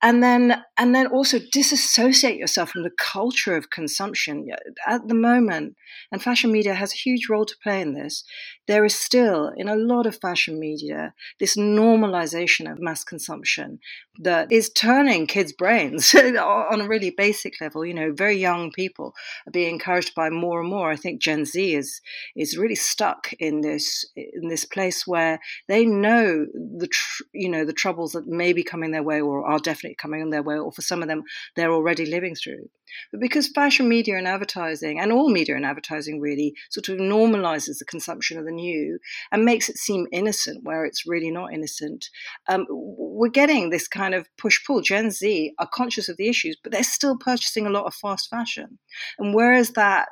and 0.04 0.22
then 0.22 0.62
and 0.78 0.94
then 0.94 1.08
also 1.08 1.40
disassociate 1.52 2.38
yourself 2.38 2.72
from 2.72 2.84
the 2.84 2.92
culture 3.00 3.56
of 3.56 3.70
consumption. 3.70 4.48
At 4.86 5.08
the 5.08 5.16
moment 5.16 5.76
and 6.12 6.22
fashion 6.22 6.52
media 6.52 6.76
has 6.76 6.94
a 6.94 6.98
huge 6.98 7.30
role 7.30 7.46
to 7.46 7.56
play 7.64 7.82
in 7.82 7.94
this 7.94 8.24
there 8.68 8.86
is 8.86 8.96
still 8.96 9.52
in 9.58 9.68
a 9.68 9.76
lot 9.76 10.06
of 10.06 10.20
fashion 10.20 10.60
media 10.60 11.14
this 11.40 11.56
normalization 11.56 12.72
of 12.72 12.80
mass 12.80 13.04
consumption 13.04 13.80
that 14.20 14.52
is 14.52 14.70
turning 14.70 15.26
kids 15.26 15.52
brains 15.52 16.14
on 16.16 16.82
a 16.82 16.88
really 16.88 17.10
basic 17.10 17.60
level. 17.60 17.86
You 17.86 17.94
know 17.94 18.14
very 18.14 18.38
young 18.38 18.72
people 18.72 19.14
are 19.48 19.52
being 19.52 19.74
encouraged 19.74 20.14
by 20.16 20.30
more 20.30 20.62
and 20.62 20.70
more. 20.70 20.92
I 20.92 20.96
think 20.96 21.22
gen 21.22 21.46
z 21.46 21.76
is 21.76 22.02
is 22.36 22.58
really 22.58 22.76
stuck 22.76 23.34
in 23.34 23.62
this 23.62 24.06
in 24.16 24.48
this 24.48 24.66
place 24.66 25.06
where 25.08 25.40
they 25.68 25.86
know 25.86 26.46
the 26.54 26.88
tr- 26.88 27.24
you 27.34 27.50
know 27.50 27.66
the 27.66 27.74
troubles 27.74 28.14
that 28.14 28.28
may 28.28 28.54
be 28.54 28.64
coming 28.64 28.92
their 28.92 29.04
way 29.04 29.20
or 29.20 29.46
are 29.46 29.60
definitely 29.60 29.93
coming 29.96 30.22
on 30.22 30.30
their 30.30 30.44
way, 30.44 30.58
or 30.58 30.72
for 30.72 30.82
some 30.82 31.02
of 31.02 31.08
them, 31.08 31.24
they're 31.56 31.74
already 31.74 32.06
living 32.06 32.36
through. 32.36 32.70
But 33.12 33.22
because 33.22 33.48
fashion 33.48 33.88
media 33.90 34.18
and 34.18 34.28
advertising, 34.28 35.00
and 35.00 35.12
all 35.12 35.30
media 35.30 35.56
and 35.56 35.66
advertising 35.66 36.20
really, 36.20 36.56
sort 36.70 36.90
of 36.90 36.98
normalizes 36.98 37.80
the 37.80 37.86
consumption 37.86 38.38
of 38.38 38.46
the 38.46 38.52
new 38.52 39.00
and 39.32 39.46
makes 39.46 39.70
it 39.70 39.78
seem 39.78 40.08
innocent 40.12 40.64
where 40.64 40.86
it's 40.86 41.06
really 41.06 41.32
not 41.32 41.54
innocent, 41.54 42.10
um, 42.48 42.66
we're 42.70 43.30
getting 43.30 43.70
this 43.70 43.88
kind 43.88 44.14
of 44.14 44.28
push 44.38 44.64
pull. 44.66 44.82
Gen 44.82 45.12
Z 45.12 45.54
are 45.60 45.70
conscious 45.74 46.10
of 46.10 46.18
the 46.18 46.28
issues, 46.28 46.58
but 46.62 46.72
they're 46.72 46.84
still 46.84 47.18
purchasing 47.18 47.66
a 47.66 47.72
lot 47.72 47.86
of 47.86 47.96
fast 47.96 48.30
fashion. 48.30 48.80
And 49.18 49.34
where 49.34 49.54
is 49.54 49.72
that 49.72 50.10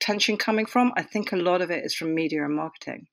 tension 0.00 0.36
coming 0.36 0.66
from? 0.66 0.92
I 0.96 1.02
think 1.02 1.32
a 1.32 1.36
lot 1.36 1.62
of 1.62 1.70
it 1.70 1.84
is 1.84 1.94
from 1.94 2.14
media 2.14 2.44
and 2.44 2.54
marketing. 2.54 3.06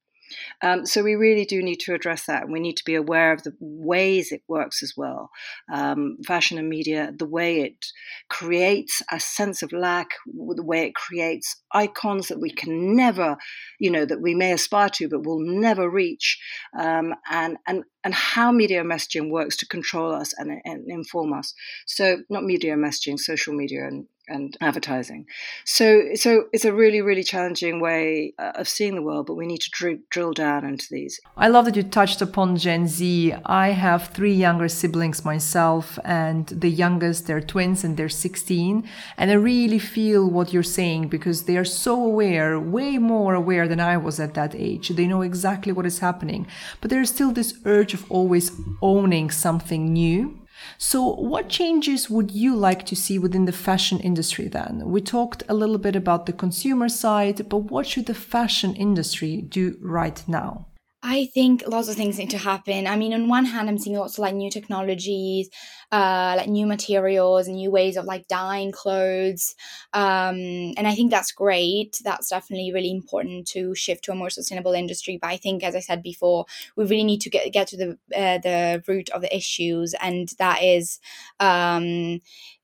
Um, 0.62 0.86
so 0.86 1.04
we 1.04 1.16
really 1.16 1.46
do 1.46 1.62
need 1.62 1.80
to 1.82 1.94
address 1.94 2.26
that, 2.26 2.44
and 2.44 2.52
we 2.52 2.60
need 2.60 2.78
to 2.78 2.86
be 2.86 2.96
aware 2.96 3.32
of 3.34 3.44
the 3.44 3.54
ways 3.60 4.32
it 4.32 4.44
works 4.48 4.84
as 4.84 4.94
well. 4.96 5.30
Um, 5.72 6.18
fashion 6.26 6.58
and 6.58 6.70
media, 6.70 7.14
the 7.18 7.26
way 7.26 7.62
it 7.62 7.86
creates 8.30 9.02
a 9.12 9.20
sense 9.20 9.64
of 9.64 9.72
lack, 9.74 10.10
the 10.26 10.64
way 10.64 10.88
it 10.88 10.96
creates 10.96 11.56
icons 11.74 12.28
that 12.28 12.40
we 12.40 12.52
can 12.52 12.96
never, 12.96 13.38
you 13.80 13.92
know, 13.92 14.06
that 14.06 14.22
we 14.22 14.36
may 14.36 14.52
aspire 14.52 14.90
to 14.90 15.10
but 15.10 15.26
will 15.26 15.40
never 15.40 15.90
reach, 15.90 16.40
um, 16.78 17.14
and 17.30 17.58
and 17.68 17.84
and 18.04 18.14
how 18.14 18.52
media 18.52 18.84
messaging 18.84 19.30
works 19.30 19.56
to 19.58 19.68
control 19.68 20.12
us 20.12 20.34
and, 20.38 20.60
and 20.66 20.90
inform 20.90 21.34
us. 21.34 21.54
So 21.86 22.18
not 22.30 22.44
media 22.44 22.76
messaging, 22.76 23.20
social 23.20 23.54
media 23.54 23.88
and 23.88 24.08
and 24.32 24.58
advertising. 24.62 25.26
So, 25.66 26.16
so 26.16 26.46
it's 26.54 26.66
a 26.66 26.74
really, 26.74 27.02
really 27.02 27.24
challenging 27.24 27.80
way 27.80 28.34
uh, 28.40 28.54
of 28.56 28.68
seeing 28.68 28.96
the 28.96 29.02
world, 29.02 29.28
but 29.28 29.36
we 29.36 29.46
need 29.46 29.62
to 29.62 29.70
dr- 29.72 30.10
drill 30.10 30.34
down 30.34 30.66
into 30.66 30.88
these. 30.90 31.20
I 31.38 31.48
love 31.48 31.66
that 31.66 31.76
you 31.76 31.84
touched 31.84 32.22
upon 32.22 32.58
Gen 32.58 32.88
Z. 32.88 33.34
I 33.46 33.70
have 33.70 34.08
three 34.08 34.34
younger 34.34 34.68
siblings 34.68 35.26
myself, 35.26 36.00
and 36.04 36.48
the 36.48 36.70
youngest, 36.70 37.28
they're 37.28 37.42
twins 37.42 37.84
and 37.84 37.98
they're 37.98 38.10
16. 38.10 38.88
And 39.18 39.32
I 39.32 39.36
really 39.36 39.80
feel 39.80 40.30
what 40.30 40.54
you're 40.54 40.64
saying 40.64 41.10
because 41.10 41.44
they 41.44 41.58
are 41.58 41.66
so 41.66 41.94
aware, 42.04 42.60
way 42.60 42.98
more 42.98 43.34
aware 43.34 43.68
than 43.68 43.80
I 43.80 43.98
was 43.98 44.20
at 44.20 44.34
that 44.36 44.56
age. 44.56 44.90
They 44.90 45.08
know 45.08 45.22
exactly 45.22 45.72
what 45.74 45.86
is 45.86 46.00
happening, 46.00 46.48
but 46.80 46.90
there's 46.90 47.10
still 47.10 47.32
this 47.32 47.54
urge 47.66 47.94
of 47.94 48.10
always 48.10 48.52
owning 48.82 49.30
something 49.32 49.94
new 49.94 50.41
so, 50.78 51.14
what 51.16 51.50
changes 51.50 52.10
would 52.10 52.32
you 52.32 52.56
like 52.56 52.86
to 52.88 52.96
see 52.96 53.20
within 53.20 53.46
the 53.46 53.52
fashion 53.52 54.00
industry 54.00 54.48
then? 54.48 54.82
We 54.86 55.02
talked 55.02 55.44
a 55.48 55.54
little 55.54 55.78
bit 55.78 55.96
about 55.96 56.26
the 56.26 56.34
consumer 56.34 56.90
side, 56.90 57.48
but 57.50 57.72
what 57.72 57.88
should 57.88 58.08
the 58.08 58.14
fashion 58.14 58.76
industry 58.76 59.42
do 59.42 59.78
right 59.82 60.24
now? 60.28 60.68
I 61.04 61.26
think 61.34 61.64
lots 61.68 61.88
of 61.88 61.96
things 61.96 62.20
need 62.20 62.30
to 62.30 62.38
happen. 62.38 62.86
I 62.86 62.96
mean, 62.96 63.12
on 63.12 63.28
one 63.28 63.46
hand, 63.46 63.68
I'm 63.68 63.80
seeing 63.80 63.98
lots 63.98 64.14
of 64.14 64.20
like 64.20 64.36
new 64.36 64.52
technologies, 64.52 65.50
uh, 65.92 66.36
like 66.38 66.48
new 66.48 66.68
materials, 66.68 67.48
and 67.48 67.56
new 67.56 67.72
ways 67.72 67.98
of 67.98 68.06
like 68.06 68.28
dyeing 68.28 68.72
clothes, 68.72 69.56
um, 69.94 70.36
and 70.78 70.88
I 70.88 70.94
think 70.94 71.10
that's 71.10 71.32
great. 71.32 72.00
That's 72.04 72.30
definitely 72.30 72.72
really 72.72 72.92
important 72.92 73.48
to 73.48 73.74
shift 73.74 74.04
to 74.06 74.12
a 74.12 74.16
more 74.16 74.30
sustainable 74.30 74.74
industry. 74.74 75.18
But 75.20 75.30
I 75.32 75.38
think, 75.38 75.64
as 75.64 75.76
I 75.76 75.80
said 75.80 76.04
before, 76.04 76.46
we 76.76 76.84
really 76.86 77.04
need 77.04 77.22
to 77.22 77.32
get 77.32 77.52
get 77.52 77.68
to 77.70 77.78
the 77.78 77.90
uh, 78.16 78.38
the 78.38 78.84
root 78.88 79.10
of 79.10 79.22
the 79.22 79.36
issues, 79.36 79.96
and 80.00 80.30
that 80.38 80.62
is. 80.62 81.00
Um, 81.40 82.20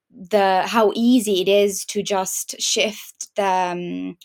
the 0.10 0.64
how 0.66 0.92
easy 0.96 1.42
it 1.42 1.48
is 1.48 1.86
to 1.86 2.02
just 2.02 2.60
shift 2.62 3.28
the 3.36 3.44
um, 3.46 4.18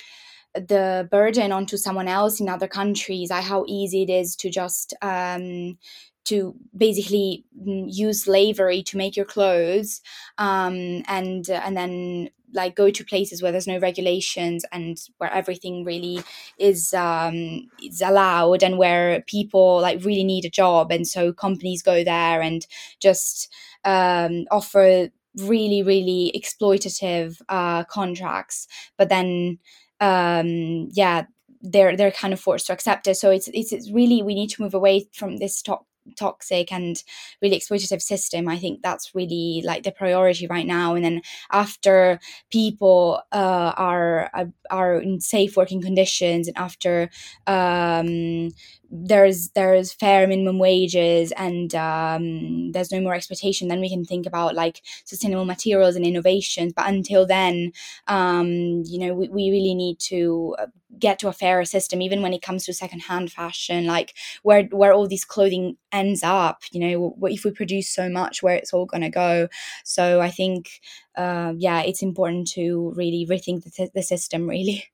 the 0.55 1.09
burden 1.11 1.53
onto 1.53 1.77
someone 1.77 2.09
else 2.09 2.41
in 2.41 2.49
other 2.49 2.69
countries 2.69 3.31
I, 3.31 3.41
how 3.41 3.65
easy 3.67 4.03
it 4.03 4.11
is 4.11 4.37
to 4.37 4.51
just 4.51 4.95
um, 5.03 5.79
to 6.25 6.55
basically 6.77 7.45
mm, 7.59 7.87
use 7.89 8.25
slavery 8.25 8.83
to 8.85 8.97
make 8.97 9.17
your 9.17 9.27
clothes 9.27 10.01
um, 10.39 11.03
and 11.09 11.49
uh, 11.51 11.61
and 11.65 11.77
then 11.77 12.31
like 12.55 12.77
go 12.77 12.91
to 12.91 13.05
places 13.05 13.43
where 13.43 13.51
there's 13.51 13.67
no 13.67 13.79
regulations 13.79 14.65
and 14.73 14.99
where 15.19 15.33
everything 15.33 15.85
really 15.85 16.23
is 16.59 16.93
um, 16.95 17.69
is 17.83 18.01
allowed 18.03 18.63
and 18.63 18.79
where 18.79 19.23
people 19.23 19.81
like 19.81 20.05
really 20.05 20.25
need 20.25 20.45
a 20.45 20.51
job. 20.51 20.93
And 20.93 21.07
so 21.07 21.33
companies 21.33 21.83
go 21.83 22.05
there 22.05 22.43
and 22.43 22.67
just 23.01 23.53
um, 23.85 24.45
offer 24.51 25.09
really 25.37 25.83
really 25.83 26.31
exploitative 26.37 27.41
uh, 27.49 27.85
contracts. 27.85 28.67
But 28.99 29.09
then 29.09 29.59
um, 30.03 30.89
yeah, 30.93 31.25
they're 31.63 31.97
they're 31.97 32.11
kind 32.11 32.35
of 32.35 32.41
forced 32.41 32.67
to 32.67 32.73
accept 32.73 33.07
it. 33.07 33.17
So 33.17 33.31
it's 33.31 33.49
it's, 33.49 33.73
it's 33.73 33.91
really 33.91 34.23
we 34.23 34.35
need 34.35 34.51
to 34.51 34.63
move 34.63 34.75
away 34.75 35.07
from 35.13 35.39
this 35.39 35.63
to- 35.63 35.79
toxic 36.19 36.73
and 36.73 37.03
really 37.41 37.57
exploitative 37.59 38.03
system. 38.03 38.49
I 38.49 38.59
think 38.59 38.83
that's 38.83 39.15
really 39.15 39.63
like 39.65 39.85
the 39.85 39.93
priority 39.93 40.49
right 40.49 40.67
now. 40.67 40.95
And 40.97 41.05
then 41.05 41.23
after 41.53 42.19
people 42.51 43.23
uh, 43.33 43.73
are 43.77 44.31
are 44.71 44.97
in 44.99 45.21
safe 45.21 45.57
working 45.57 45.81
conditions, 45.81 46.49
and 46.49 46.59
after 46.59 47.09
um, 47.47 48.51
there's 48.95 49.49
there's 49.51 49.91
fair 49.91 50.27
minimum 50.27 50.59
wages 50.59 51.33
and 51.33 51.75
um, 51.75 52.71
there's 52.73 52.93
no 52.93 53.01
more 53.01 53.15
exploitation 53.15 53.69
then 53.69 53.81
we 53.81 53.89
can 53.89 54.05
think 54.05 54.27
about 54.27 54.55
like 54.55 54.83
sustainable 55.07 55.47
materials 55.47 55.97
and 55.97 56.05
innovations. 56.05 56.75
But 56.75 56.89
until 56.89 57.27
then 57.27 57.73
um, 58.07 58.83
you 58.85 58.99
know 58.99 59.15
we, 59.15 59.29
we 59.29 59.51
really 59.51 59.75
need 59.75 59.99
to 60.01 60.55
uh, 60.59 60.67
get 60.99 61.19
to 61.21 61.29
a 61.29 61.33
fairer 61.33 61.65
system 61.65 62.03
even 62.03 62.21
when 62.21 62.35
it 62.35 62.43
comes 62.43 62.65
to 62.67 62.75
secondhand 62.75 63.33
fashion 63.33 63.87
like 63.87 64.15
where 64.43 64.65
where 64.65 64.93
all 64.93 65.09
this 65.09 65.25
clothing 65.25 65.77
ends 65.91 66.23
up 66.23 66.63
you 66.71 66.81
know 66.81 67.17
if 67.29 67.45
we 67.45 67.51
produce 67.51 67.89
so 67.89 68.11
much 68.11 68.43
where 68.43 68.57
it's 68.57 68.73
all 68.75 68.85
going 68.87 69.01
to 69.03 69.09
go. 69.11 69.49
So 69.85 70.21
i 70.21 70.31
think 70.31 70.81
uh, 71.17 71.53
yeah 71.57 71.81
it's 71.83 72.03
important 72.03 72.49
to 72.49 72.93
really 72.97 73.27
rethink 73.29 73.65
the, 73.65 73.91
the 73.95 74.03
system 74.03 74.49
really 74.49 74.85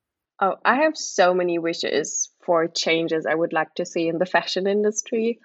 Oh, 0.40 0.57
I 0.64 0.77
have 0.83 0.96
so 0.96 1.35
many 1.35 1.59
wishes 1.59 2.31
for 2.42 2.68
changes 2.68 3.27
I 3.27 3.35
would 3.35 3.53
like 3.53 3.74
to 3.74 3.85
see 3.85 4.09
in 4.09 4.18
the 4.18 4.27
fashion 4.27 4.66
industry. 4.66 5.40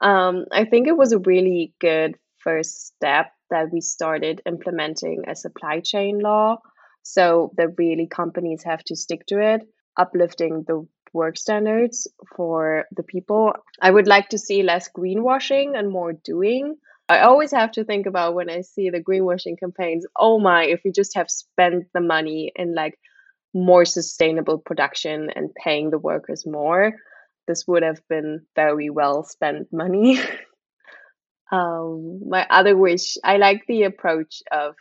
Um, 0.00 0.46
I 0.52 0.64
think 0.64 0.86
it 0.88 0.96
was 0.96 1.12
a 1.12 1.18
really 1.18 1.74
good 1.80 2.16
first 2.38 2.86
step 2.86 3.26
that 3.50 3.70
we 3.72 3.80
started 3.80 4.40
implementing 4.46 5.24
a 5.26 5.34
supply 5.34 5.80
chain 5.80 6.20
law 6.20 6.58
so 7.02 7.52
that 7.56 7.78
really 7.78 8.06
companies 8.06 8.62
have 8.64 8.82
to 8.84 8.96
stick 8.96 9.26
to 9.26 9.40
it, 9.40 9.62
uplifting 9.98 10.64
the 10.66 10.86
work 11.12 11.36
standards 11.36 12.06
for 12.36 12.84
the 12.96 13.02
people. 13.02 13.52
I 13.82 13.90
would 13.90 14.06
like 14.06 14.30
to 14.30 14.38
see 14.38 14.62
less 14.62 14.88
greenwashing 14.88 15.78
and 15.78 15.90
more 15.90 16.12
doing. 16.12 16.76
I 17.08 17.20
always 17.20 17.50
have 17.52 17.72
to 17.72 17.84
think 17.84 18.06
about 18.06 18.34
when 18.34 18.50
I 18.50 18.60
see 18.60 18.90
the 18.90 19.02
greenwashing 19.02 19.58
campaigns, 19.58 20.06
oh 20.16 20.38
my, 20.38 20.64
if 20.64 20.80
we 20.84 20.92
just 20.92 21.16
have 21.16 21.30
spent 21.30 21.84
the 21.94 22.00
money 22.02 22.52
in 22.54 22.74
like 22.74 22.98
more 23.64 23.84
sustainable 23.84 24.58
production 24.58 25.30
and 25.34 25.54
paying 25.54 25.90
the 25.90 25.98
workers 25.98 26.46
more, 26.46 26.94
this 27.46 27.66
would 27.66 27.82
have 27.82 28.00
been 28.08 28.46
very 28.54 28.90
well 28.90 29.24
spent 29.24 29.72
money. 29.72 30.20
um, 31.52 32.28
my 32.28 32.46
other 32.50 32.76
wish, 32.76 33.16
I 33.24 33.38
like 33.38 33.64
the 33.66 33.84
approach 33.84 34.42
of 34.52 34.74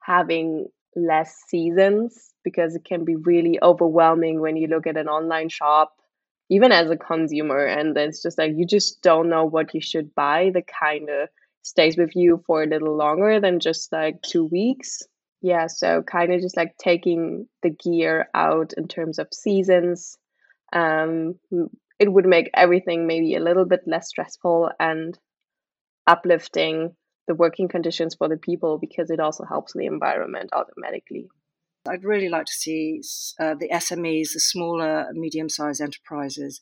having 0.00 0.66
less 0.94 1.34
seasons 1.48 2.32
because 2.44 2.74
it 2.74 2.84
can 2.84 3.04
be 3.04 3.16
really 3.16 3.58
overwhelming 3.62 4.40
when 4.40 4.56
you 4.56 4.66
look 4.66 4.86
at 4.86 4.96
an 4.96 5.08
online 5.08 5.48
shop, 5.48 5.94
even 6.50 6.72
as 6.72 6.90
a 6.90 6.96
consumer, 6.96 7.64
and 7.64 7.96
it's 7.96 8.22
just 8.22 8.36
like 8.36 8.52
you 8.56 8.66
just 8.66 9.00
don't 9.02 9.28
know 9.28 9.44
what 9.44 9.72
you 9.74 9.80
should 9.80 10.14
buy. 10.14 10.50
The 10.52 10.62
kind 10.62 11.08
of 11.08 11.28
stays 11.62 11.96
with 11.96 12.14
you 12.14 12.42
for 12.46 12.62
a 12.62 12.66
little 12.66 12.96
longer 12.96 13.40
than 13.40 13.60
just 13.60 13.92
like 13.92 14.20
two 14.22 14.44
weeks. 14.44 15.02
Yeah, 15.42 15.66
so 15.66 16.02
kind 16.02 16.32
of 16.32 16.40
just 16.40 16.56
like 16.56 16.76
taking 16.78 17.48
the 17.62 17.70
gear 17.70 18.28
out 18.34 18.72
in 18.76 18.86
terms 18.88 19.18
of 19.18 19.28
seasons. 19.32 20.16
Um, 20.72 21.38
it 21.98 22.12
would 22.12 22.26
make 22.26 22.50
everything 22.54 23.06
maybe 23.06 23.34
a 23.36 23.40
little 23.40 23.64
bit 23.64 23.82
less 23.86 24.08
stressful 24.08 24.70
and 24.80 25.18
uplifting 26.06 26.96
the 27.28 27.34
working 27.34 27.68
conditions 27.68 28.14
for 28.16 28.28
the 28.28 28.38
people 28.38 28.78
because 28.78 29.10
it 29.10 29.20
also 29.20 29.44
helps 29.44 29.74
the 29.74 29.86
environment 29.86 30.50
automatically. 30.52 31.28
I'd 31.88 32.04
really 32.04 32.28
like 32.28 32.46
to 32.46 32.52
see 32.52 33.00
uh, 33.40 33.54
the 33.58 33.68
SMEs, 33.68 34.32
the 34.34 34.40
smaller, 34.40 35.08
medium 35.14 35.48
sized 35.48 35.80
enterprises, 35.80 36.60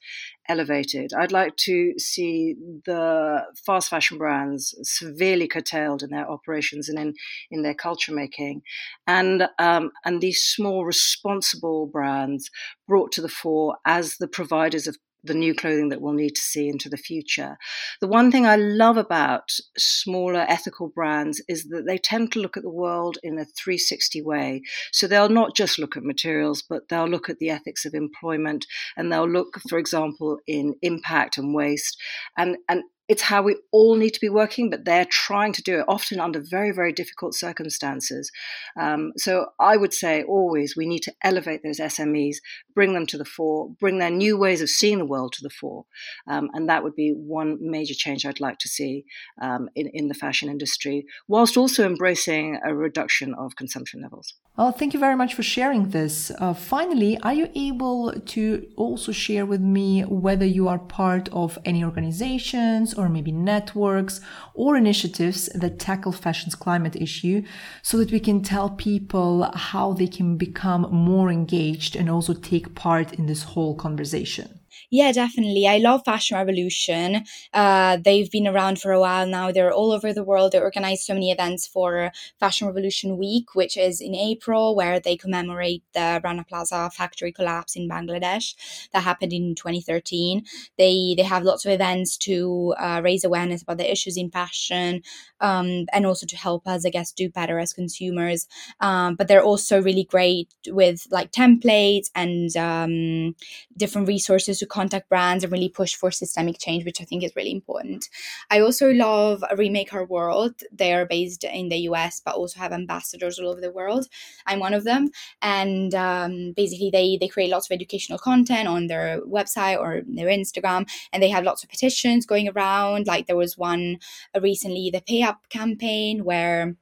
elevated. 0.49 1.13
I'd 1.17 1.33
like 1.33 1.57
to 1.65 1.93
see 1.99 2.55
the 2.87 3.43
fast 3.67 3.91
fashion 3.91 4.17
brands 4.17 4.75
severely 4.83 5.47
curtailed 5.47 6.03
in 6.03 6.11
their 6.11 6.29
operations 6.29 6.89
and 6.89 6.99
in, 6.99 7.15
in 7.51 7.63
their 7.63 7.75
culture 7.75 8.15
making, 8.15 8.63
and, 9.07 9.49
um, 9.59 9.91
and 10.05 10.21
these 10.21 10.43
small, 10.43 10.87
responsible 10.87 11.87
brands 11.87 12.51
brought 12.89 13.13
to 13.13 13.23
the 13.23 13.29
fore 13.29 13.77
as 13.85 14.17
the 14.19 14.29
providers 14.29 14.87
of 14.87 14.97
the 15.23 15.35
new 15.35 15.55
clothing 15.55 15.89
that 15.91 16.01
we'll 16.01 16.13
need 16.13 16.35
to 16.35 16.41
see 16.41 16.69
into 16.69 16.89
the 16.89 16.97
future. 16.97 17.59
The 18.01 18.09
one 18.09 18.31
thing 18.31 18.47
I 18.47 18.57
love 18.57 18.97
about 18.97 19.51
smaller 19.77 20.47
ethical 20.49 20.89
brands 20.89 21.43
is 21.49 21.65
that 21.69 21.87
they 21.87 21.99
tend 21.99 22.33
to 22.33 22.41
look 22.41 22.57
at 22.57 22.63
the 22.63 22.71
world 22.71 23.19
in 23.23 23.39
a 23.39 23.45
360 23.45 24.23
way. 24.23 24.63
So 24.93 25.07
they'll 25.07 25.29
not 25.29 25.55
just 25.55 25.79
look 25.79 25.97
at 25.97 26.03
materials, 26.03 26.63
but 26.63 26.89
they'll 26.89 27.09
look 27.09 27.29
at 27.29 27.39
the 27.39 27.51
ethics 27.51 27.85
of 27.85 27.95
employment 27.95 28.67
and 28.97 29.13
they'll 29.13 29.29
look, 29.29 29.61
for 29.69 29.79
example, 29.79 30.39
in 30.47 30.75
impact 30.83 31.39
and 31.39 31.55
waste. 31.55 31.97
And, 32.37 32.57
and 32.69 32.83
it's 33.11 33.23
how 33.23 33.43
we 33.43 33.57
all 33.73 33.97
need 33.97 34.11
to 34.11 34.21
be 34.21 34.29
working, 34.29 34.71
but 34.71 34.85
they're 34.85 35.05
trying 35.05 35.53
to 35.55 35.63
do 35.63 35.81
it 35.81 35.85
often 35.89 36.21
under 36.21 36.41
very, 36.41 36.71
very 36.71 36.93
difficult 36.93 37.35
circumstances. 37.35 38.31
Um, 38.79 39.11
so 39.17 39.47
I 39.59 39.77
would 39.77 39.93
say 39.93 40.23
always 40.23 40.77
we 40.77 40.87
need 40.87 41.03
to 41.03 41.15
elevate 41.25 41.65
those 41.65 41.81
SMEs, 41.81 42.37
bring 42.73 42.95
them 42.95 43.07
to 43.07 43.19
the 43.19 43.25
fore, 43.25 43.69
bring 43.81 43.99
their 43.99 44.13
new 44.13 44.39
ways 44.39 44.63
of 44.63 44.71
seeing 44.71 44.99
the 44.99 45.05
world 45.05 45.33
to 45.33 45.43
the 45.43 45.51
fore. 45.51 45.87
Um, 46.29 46.51
and 46.55 46.69
that 46.69 46.85
would 46.85 46.95
be 46.95 47.11
one 47.11 47.59
major 47.61 47.95
change 47.95 48.25
I'd 48.25 48.39
like 48.39 48.59
to 48.59 48.69
see 48.69 49.05
um, 49.43 49.69
in, 49.75 49.89
in 49.93 50.07
the 50.07 50.15
fashion 50.15 50.49
industry, 50.49 51.05
whilst 51.27 51.57
also 51.57 51.85
embracing 51.85 52.61
a 52.65 52.73
reduction 52.73 53.35
of 53.35 53.57
consumption 53.57 54.03
levels. 54.03 54.35
Well, 54.61 54.73
thank 54.73 54.93
you 54.93 55.01
very 55.01 55.17
much 55.17 55.33
for 55.33 55.43
sharing 55.43 55.89
this. 55.89 56.31
Uh, 56.39 56.53
finally, 56.53 57.17
are 57.23 57.33
you 57.33 57.49
able 57.55 58.13
to 58.13 58.69
also 58.77 59.11
share 59.11 59.47
with 59.47 59.63
me 59.63 60.03
whether 60.03 60.45
you 60.45 60.69
are 60.69 60.79
part 60.79 61.31
of 61.33 61.59
any 61.65 61.83
organizations 61.83 62.93
or 62.93 63.09
maybe 63.09 63.33
networks 63.33 64.21
or 64.53 64.77
initiatives 64.77 65.47
that 65.55 65.79
tackle 65.79 66.13
fashion's 66.13 66.55
climate 66.55 66.95
issue 66.95 67.43
so 67.81 67.97
that 67.97 68.13
we 68.13 68.21
can 68.21 68.43
tell 68.43 68.69
people 68.69 69.51
how 69.55 69.95
they 69.95 70.07
can 70.07 70.37
become 70.37 70.83
more 70.93 71.31
engaged 71.31 71.97
and 71.97 72.11
also 72.11 72.35
take 72.35 72.75
part 72.75 73.15
in 73.15 73.25
this 73.25 73.45
whole 73.45 73.75
conversation? 73.75 74.60
Yeah, 74.93 75.13
definitely. 75.13 75.69
I 75.69 75.79
love 75.79 76.03
Fashion 76.05 76.37
Revolution. 76.37 77.25
Uh, 77.55 77.97
they've 78.05 78.29
been 78.29 78.49
around 78.49 78.81
for 78.81 78.91
a 78.91 78.99
while 78.99 79.25
now. 79.25 79.53
They're 79.53 79.73
all 79.73 79.93
over 79.93 80.13
the 80.13 80.25
world. 80.25 80.51
They 80.51 80.59
organize 80.59 81.07
so 81.07 81.15
many 81.15 81.31
events 81.31 81.65
for 81.69 82.11
Fashion 82.41 82.67
Revolution 82.67 83.17
Week, 83.17 83.55
which 83.55 83.77
is 83.77 84.01
in 84.01 84.17
April, 84.17 84.75
where 84.75 84.99
they 84.99 85.17
commemorate 85.17 85.85
the 85.95 86.21
Rana 86.25 86.43
Plaza 86.43 86.91
factory 86.93 87.31
collapse 87.31 87.77
in 87.77 87.89
Bangladesh 87.89 88.55
that 88.93 89.05
happened 89.05 89.33
in 89.33 89.55
2013. 89.55 90.45
They 90.77 91.15
they 91.17 91.23
have 91.23 91.45
lots 91.45 91.65
of 91.65 91.71
events 91.71 92.17
to 92.19 92.75
uh, 92.77 93.01
raise 93.05 93.23
awareness 93.23 93.63
about 93.63 93.79
the 93.79 93.91
issues 93.91 94.17
in 94.17 94.29
fashion, 94.31 95.03
um, 95.41 95.87
and 95.93 96.05
also 96.05 96.27
to 96.27 96.37
help 96.37 96.67
us, 96.67 96.85
I 96.85 96.91
guess, 96.91 97.13
do 97.13 97.29
better 97.29 97.61
as 97.61 97.73
consumers. 97.73 98.49
Um, 98.81 99.15
but 99.15 99.29
they're 99.29 99.43
also 99.43 99.81
really 99.81 100.05
great 100.05 100.49
with 100.67 101.07
like 101.13 101.31
templates 101.31 102.11
and 102.17 102.57
um, 102.57 103.37
different 103.77 104.09
resources 104.09 104.59
to 104.59 104.67
contact 104.81 105.09
brands 105.11 105.45
and 105.45 105.53
really 105.53 105.69
push 105.69 105.95
for 105.95 106.11
systemic 106.11 106.57
change, 106.59 106.85
which 106.85 107.01
I 107.03 107.05
think 107.05 107.23
is 107.23 107.37
really 107.37 107.55
important. 107.61 108.09
I 108.51 108.61
also 108.61 108.87
love 108.93 109.45
Remake 109.57 109.93
Our 109.93 110.07
World. 110.07 110.55
They 110.73 110.93
are 110.95 111.05
based 111.05 111.45
in 111.45 111.69
the 111.69 111.81
US, 111.91 112.15
but 112.25 112.35
also 112.35 112.59
have 112.61 112.73
ambassadors 112.73 113.39
all 113.39 113.49
over 113.51 113.61
the 113.61 113.77
world. 113.81 114.05
I'm 114.47 114.61
one 114.61 114.75
of 114.75 114.85
them, 114.85 115.11
and 115.43 115.95
um, 115.95 116.53
basically 116.61 116.91
they 116.97 117.19
they 117.21 117.29
create 117.29 117.51
lots 117.51 117.67
of 117.69 117.75
educational 117.75 118.19
content 118.19 118.67
on 118.69 118.87
their 118.87 119.21
website 119.39 119.79
or 119.79 119.91
their 120.19 120.33
Instagram, 120.41 120.83
and 121.13 121.23
they 121.23 121.33
have 121.35 121.45
lots 121.45 121.63
of 121.63 121.69
petitions 121.69 122.31
going 122.33 122.49
around. 122.49 123.07
Like 123.07 123.27
there 123.27 123.43
was 123.45 123.59
one 123.59 123.99
uh, 124.35 124.41
recently, 124.41 124.91
the 124.91 125.03
Pay 125.11 125.23
Up 125.23 125.41
campaign, 125.51 126.25
where 126.25 126.77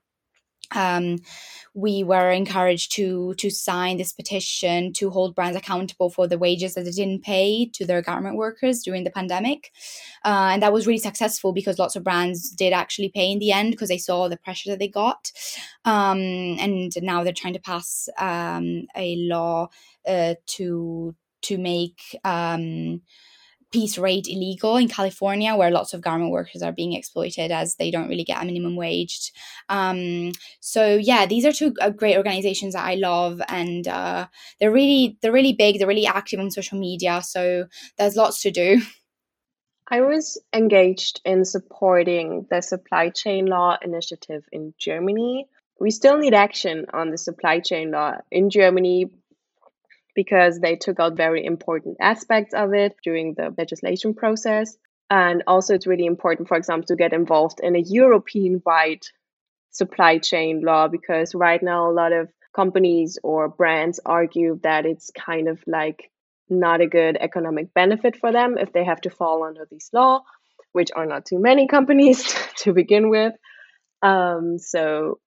um, 0.74 1.18
we 1.74 2.02
were 2.04 2.30
encouraged 2.30 2.92
to 2.92 3.34
to 3.34 3.50
sign 3.50 3.96
this 3.96 4.12
petition 4.12 4.92
to 4.94 5.10
hold 5.10 5.34
brands 5.34 5.56
accountable 5.56 6.10
for 6.10 6.26
the 6.26 6.38
wages 6.38 6.74
that 6.74 6.84
they 6.84 6.90
didn't 6.90 7.22
pay 7.22 7.70
to 7.74 7.86
their 7.86 8.02
garment 8.02 8.36
workers 8.36 8.82
during 8.82 9.04
the 9.04 9.10
pandemic, 9.10 9.70
uh, 10.24 10.50
and 10.52 10.62
that 10.62 10.72
was 10.72 10.86
really 10.86 10.98
successful 10.98 11.52
because 11.52 11.78
lots 11.78 11.96
of 11.96 12.04
brands 12.04 12.50
did 12.50 12.72
actually 12.72 13.10
pay 13.10 13.30
in 13.30 13.38
the 13.38 13.52
end 13.52 13.70
because 13.70 13.88
they 13.88 13.98
saw 13.98 14.28
the 14.28 14.36
pressure 14.36 14.70
that 14.70 14.78
they 14.78 14.88
got, 14.88 15.32
um, 15.84 16.18
and 16.58 16.92
now 17.02 17.22
they're 17.24 17.32
trying 17.32 17.54
to 17.54 17.60
pass 17.60 18.08
um, 18.18 18.86
a 18.96 19.16
law 19.16 19.68
uh, 20.06 20.34
to 20.46 21.14
to 21.42 21.58
make 21.58 22.18
um, 22.24 23.00
piece 23.72 23.98
rate 23.98 24.26
illegal 24.28 24.76
in 24.76 24.88
California, 24.88 25.54
where 25.54 25.70
lots 25.70 25.92
of 25.94 26.00
garment 26.00 26.30
workers 26.30 26.62
are 26.62 26.72
being 26.72 26.94
exploited 26.94 27.50
as 27.50 27.76
they 27.76 27.90
don't 27.90 28.08
really 28.08 28.24
get 28.24 28.42
a 28.42 28.46
minimum 28.46 28.76
wage. 28.76 29.32
Um, 29.68 30.32
so 30.60 30.96
yeah, 30.96 31.26
these 31.26 31.44
are 31.44 31.52
two 31.52 31.74
uh, 31.80 31.90
great 31.90 32.16
organizations 32.16 32.74
that 32.74 32.84
I 32.84 32.94
love, 32.94 33.40
and 33.48 33.86
uh, 33.86 34.26
they're 34.58 34.72
really 34.72 35.18
they're 35.20 35.32
really 35.32 35.52
big. 35.52 35.78
They're 35.78 35.88
really 35.88 36.06
active 36.06 36.40
on 36.40 36.50
social 36.50 36.78
media, 36.78 37.22
so 37.22 37.66
there's 37.96 38.16
lots 38.16 38.42
to 38.42 38.50
do. 38.50 38.80
I 39.90 40.02
was 40.02 40.38
engaged 40.52 41.22
in 41.24 41.46
supporting 41.46 42.46
the 42.50 42.60
supply 42.60 43.08
chain 43.08 43.46
law 43.46 43.78
initiative 43.80 44.44
in 44.52 44.74
Germany. 44.78 45.48
We 45.80 45.90
still 45.92 46.18
need 46.18 46.34
action 46.34 46.86
on 46.92 47.10
the 47.10 47.16
supply 47.16 47.60
chain 47.60 47.90
law 47.90 48.16
in 48.30 48.50
Germany, 48.50 49.10
because 50.18 50.58
they 50.58 50.74
took 50.74 50.98
out 50.98 51.16
very 51.16 51.44
important 51.44 51.96
aspects 52.00 52.52
of 52.52 52.74
it 52.74 52.96
during 53.04 53.34
the 53.34 53.54
legislation 53.56 54.14
process. 54.14 54.76
And 55.08 55.44
also, 55.46 55.74
it's 55.74 55.86
really 55.86 56.06
important, 56.06 56.48
for 56.48 56.56
example, 56.56 56.88
to 56.88 56.96
get 56.96 57.12
involved 57.12 57.60
in 57.62 57.76
a 57.76 57.84
European 57.86 58.60
wide 58.66 59.04
supply 59.70 60.18
chain 60.18 60.60
law 60.60 60.88
because 60.88 61.36
right 61.36 61.62
now 61.62 61.88
a 61.88 61.92
lot 61.92 62.12
of 62.12 62.28
companies 62.52 63.20
or 63.22 63.48
brands 63.48 64.00
argue 64.04 64.58
that 64.64 64.86
it's 64.86 65.12
kind 65.12 65.46
of 65.46 65.62
like 65.68 66.10
not 66.50 66.80
a 66.80 66.88
good 66.88 67.16
economic 67.20 67.72
benefit 67.72 68.16
for 68.16 68.32
them 68.32 68.58
if 68.58 68.72
they 68.72 68.84
have 68.84 69.00
to 69.02 69.10
fall 69.10 69.44
under 69.44 69.68
this 69.70 69.88
law, 69.92 70.22
which 70.72 70.90
are 70.96 71.06
not 71.06 71.26
too 71.26 71.38
many 71.38 71.68
companies 71.68 72.34
to 72.56 72.72
begin 72.72 73.08
with. 73.08 73.34
Um, 74.02 74.58
so 74.58 75.20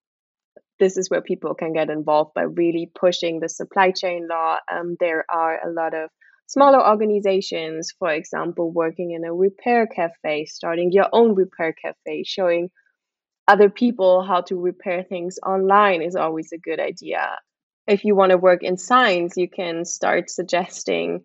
this 0.82 0.98
is 0.98 1.10
where 1.10 1.22
people 1.22 1.54
can 1.54 1.74
get 1.74 1.92
involved 1.92 2.34
by 2.34 2.42
really 2.42 2.92
pushing 2.94 3.40
the 3.40 3.48
supply 3.48 3.92
chain 3.92 4.28
law. 4.28 4.58
Um, 4.70 4.98
there 5.00 5.24
are 5.30 5.60
a 5.64 5.72
lot 5.72 5.94
of 5.94 6.10
smaller 6.48 6.86
organizations, 6.86 7.94
for 8.00 8.12
example, 8.12 8.72
working 8.72 9.12
in 9.12 9.24
a 9.24 9.34
repair 9.34 9.86
cafe, 9.86 10.46
starting 10.46 10.92
your 10.92 11.08
own 11.14 11.36
repair 11.36 11.72
cafe, 11.72 12.24
showing 12.24 12.72
other 13.48 13.70
people 13.70 14.24
how 14.24 14.42
to 14.42 14.60
repair 14.60 15.04
things 15.04 15.38
online 15.46 16.02
is 16.02 16.16
always 16.16 16.52
a 16.52 16.58
good 16.58 16.80
idea. 16.80 17.38
If 17.86 18.04
you 18.04 18.16
want 18.16 18.32
to 18.32 18.38
work 18.38 18.64
in 18.64 18.78
science, 18.78 19.38
you 19.38 19.48
can 19.48 19.86
start 19.86 20.32
suggesting 20.32 21.24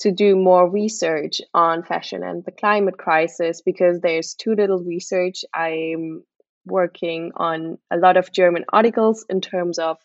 to 0.00 0.10
do 0.10 0.34
more 0.34 0.68
research 0.68 1.40
on 1.54 1.84
fashion 1.84 2.24
and 2.24 2.44
the 2.44 2.50
climate 2.50 2.98
crisis 2.98 3.62
because 3.64 4.00
there's 4.00 4.34
too 4.34 4.54
little 4.54 4.82
research. 4.82 5.44
I'm 5.54 6.24
working 6.66 7.32
on 7.36 7.78
a 7.90 7.96
lot 7.96 8.16
of 8.16 8.32
German 8.32 8.64
articles 8.72 9.24
in 9.28 9.40
terms 9.40 9.78
of 9.78 9.98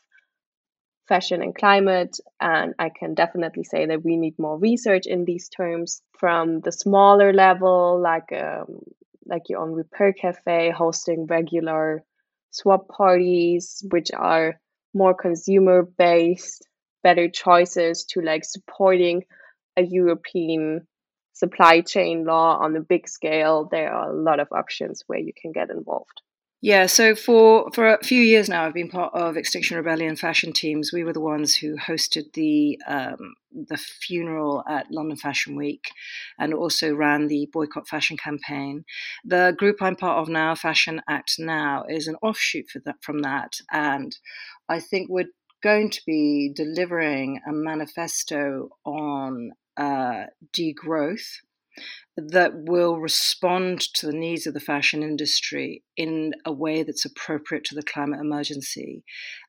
fashion 1.07 1.41
and 1.41 1.53
climate. 1.55 2.17
And 2.39 2.73
I 2.79 2.89
can 2.89 3.15
definitely 3.15 3.63
say 3.63 3.85
that 3.87 4.03
we 4.03 4.15
need 4.15 4.39
more 4.39 4.57
research 4.57 5.07
in 5.07 5.25
these 5.25 5.49
terms 5.49 6.01
from 6.17 6.61
the 6.61 6.71
smaller 6.71 7.33
level, 7.33 7.99
like 8.01 8.31
um, 8.31 8.79
like 9.25 9.49
your 9.49 9.59
own 9.59 9.73
repair 9.73 10.13
cafe, 10.13 10.71
hosting 10.71 11.25
regular 11.25 12.03
swap 12.51 12.87
parties, 12.87 13.83
which 13.89 14.11
are 14.13 14.59
more 14.93 15.13
consumer 15.13 15.83
based, 15.83 16.67
better 17.03 17.29
choices 17.29 18.05
to 18.05 18.21
like 18.21 18.43
supporting 18.43 19.23
a 19.77 19.83
European 19.83 20.87
supply 21.33 21.81
chain 21.81 22.25
law 22.25 22.57
on 22.57 22.75
a 22.75 22.81
big 22.81 23.07
scale. 23.07 23.67
There 23.71 23.91
are 23.93 24.11
a 24.11 24.15
lot 24.15 24.39
of 24.39 24.47
options 24.51 25.03
where 25.07 25.19
you 25.19 25.33
can 25.35 25.51
get 25.51 25.69
involved. 25.69 26.21
Yeah, 26.63 26.85
so 26.85 27.15
for 27.15 27.71
for 27.73 27.95
a 27.95 28.03
few 28.03 28.21
years 28.21 28.47
now, 28.47 28.63
I've 28.63 28.73
been 28.75 28.87
part 28.87 29.15
of 29.15 29.35
Extinction 29.35 29.77
Rebellion 29.77 30.15
fashion 30.15 30.53
teams. 30.53 30.93
We 30.93 31.03
were 31.03 31.13
the 31.13 31.19
ones 31.19 31.55
who 31.55 31.75
hosted 31.75 32.33
the 32.33 32.79
um, 32.87 33.33
the 33.51 33.77
funeral 33.77 34.63
at 34.69 34.91
London 34.91 35.17
Fashion 35.17 35.55
Week, 35.55 35.89
and 36.37 36.53
also 36.53 36.93
ran 36.93 37.27
the 37.27 37.49
boycott 37.51 37.87
fashion 37.87 38.15
campaign. 38.15 38.85
The 39.25 39.55
group 39.57 39.81
I'm 39.81 39.95
part 39.95 40.19
of 40.19 40.29
now, 40.29 40.53
Fashion 40.53 41.01
Act 41.09 41.37
Now, 41.39 41.83
is 41.89 42.07
an 42.07 42.15
offshoot 42.21 42.67
that, 42.85 42.97
from 43.01 43.19
that, 43.23 43.53
and 43.71 44.15
I 44.69 44.79
think 44.79 45.09
we're 45.09 45.33
going 45.63 45.89
to 45.89 46.01
be 46.05 46.51
delivering 46.55 47.41
a 47.47 47.51
manifesto 47.51 48.69
on 48.85 49.51
uh, 49.77 50.25
degrowth 50.55 51.37
that 52.17 52.51
will 52.53 52.99
respond 52.99 53.81
to 53.93 54.05
the 54.05 54.13
needs 54.13 54.45
of 54.45 54.53
the 54.53 54.59
fashion 54.59 55.03
industry 55.03 55.83
in 55.95 56.33
a 56.45 56.51
way 56.51 56.83
that's 56.83 57.05
appropriate 57.05 57.63
to 57.65 57.75
the 57.75 57.83
climate 57.83 58.19
emergency 58.19 59.03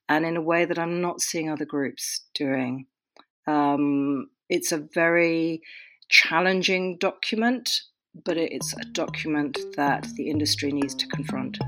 and 0.08 0.24
in 0.24 0.37
a 0.37 0.42
way 0.42 0.64
that 0.64 0.78
I'm 0.78 1.00
not 1.00 1.20
seeing 1.20 1.50
other 1.50 1.64
groups 1.64 2.24
doing. 2.35 2.87
Um, 3.46 4.28
it's 4.48 4.72
a 4.72 4.87
very 4.94 5.62
challenging 6.08 6.98
document, 6.98 7.70
but 8.24 8.37
it's 8.37 8.74
a 8.74 8.85
document 8.85 9.58
that 9.76 10.06
the 10.16 10.28
industry 10.28 10.70
needs 10.72 10.94
to 10.94 11.06
confront. 11.06 11.58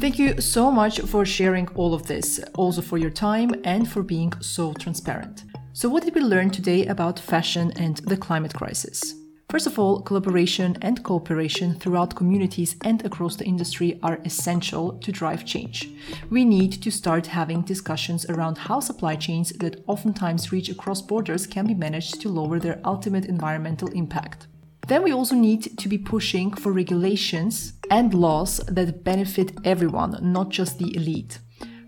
Thank 0.00 0.18
you 0.18 0.40
so 0.40 0.70
much 0.70 1.00
for 1.00 1.24
sharing 1.24 1.68
all 1.74 1.92
of 1.92 2.06
this, 2.06 2.38
also 2.54 2.80
for 2.80 2.96
your 2.96 3.10
time 3.10 3.50
and 3.64 3.90
for 3.90 4.02
being 4.02 4.32
so 4.40 4.72
transparent. 4.74 5.45
So, 5.78 5.90
what 5.90 6.04
did 6.04 6.14
we 6.14 6.22
learn 6.22 6.48
today 6.48 6.86
about 6.86 7.18
fashion 7.18 7.70
and 7.76 7.98
the 7.98 8.16
climate 8.16 8.54
crisis? 8.54 9.14
First 9.50 9.66
of 9.66 9.78
all, 9.78 10.00
collaboration 10.00 10.78
and 10.80 11.04
cooperation 11.04 11.74
throughout 11.74 12.16
communities 12.16 12.76
and 12.82 13.04
across 13.04 13.36
the 13.36 13.44
industry 13.44 14.00
are 14.02 14.18
essential 14.24 14.94
to 15.00 15.12
drive 15.12 15.44
change. 15.44 15.90
We 16.30 16.46
need 16.46 16.72
to 16.82 16.90
start 16.90 17.26
having 17.26 17.60
discussions 17.60 18.24
around 18.24 18.56
how 18.56 18.80
supply 18.80 19.16
chains 19.16 19.50
that 19.58 19.84
oftentimes 19.86 20.50
reach 20.50 20.70
across 20.70 21.02
borders 21.02 21.46
can 21.46 21.66
be 21.66 21.74
managed 21.74 22.22
to 22.22 22.30
lower 22.30 22.58
their 22.58 22.80
ultimate 22.82 23.26
environmental 23.26 23.88
impact. 23.88 24.46
Then 24.86 25.02
we 25.02 25.12
also 25.12 25.34
need 25.34 25.76
to 25.76 25.88
be 25.90 25.98
pushing 25.98 26.54
for 26.54 26.72
regulations 26.72 27.74
and 27.90 28.14
laws 28.14 28.62
that 28.66 29.04
benefit 29.04 29.52
everyone, 29.62 30.16
not 30.22 30.48
just 30.48 30.78
the 30.78 30.96
elite. 30.96 31.38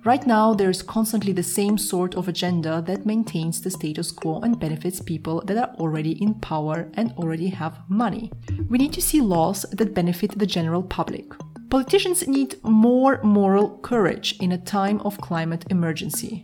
Right 0.08 0.26
now, 0.26 0.54
there's 0.54 0.82
constantly 0.82 1.34
the 1.34 1.42
same 1.42 1.76
sort 1.76 2.14
of 2.14 2.28
agenda 2.28 2.80
that 2.86 3.04
maintains 3.04 3.60
the 3.60 3.70
status 3.70 4.10
quo 4.10 4.40
and 4.40 4.58
benefits 4.58 5.02
people 5.02 5.42
that 5.44 5.58
are 5.58 5.74
already 5.76 6.12
in 6.12 6.32
power 6.32 6.88
and 6.94 7.12
already 7.18 7.48
have 7.48 7.80
money. 7.90 8.32
We 8.70 8.78
need 8.78 8.94
to 8.94 9.02
see 9.02 9.20
laws 9.20 9.66
that 9.70 9.92
benefit 9.92 10.38
the 10.38 10.46
general 10.46 10.82
public. 10.82 11.26
Politicians 11.68 12.26
need 12.26 12.56
more 12.64 13.20
moral 13.22 13.76
courage 13.80 14.38
in 14.40 14.52
a 14.52 14.64
time 14.64 14.98
of 15.00 15.20
climate 15.20 15.66
emergency. 15.68 16.42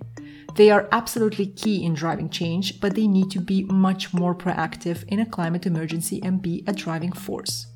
They 0.57 0.71
are 0.71 0.87
absolutely 0.93 1.47
key 1.47 1.87
in 1.87 1.95
driving 1.95 2.29
change, 2.29 2.83
but 2.83 2.95
they 2.95 3.07
need 3.07 3.31
to 3.31 3.41
be 3.41 3.65
much 3.65 4.13
more 4.13 4.35
proactive 4.35 5.05
in 5.09 5.21
a 5.21 5.31
climate 5.37 5.65
emergency 5.65 6.21
and 6.23 6.43
be 6.43 6.65
a 6.67 6.75
driving 6.75 7.13
force. 7.13 7.69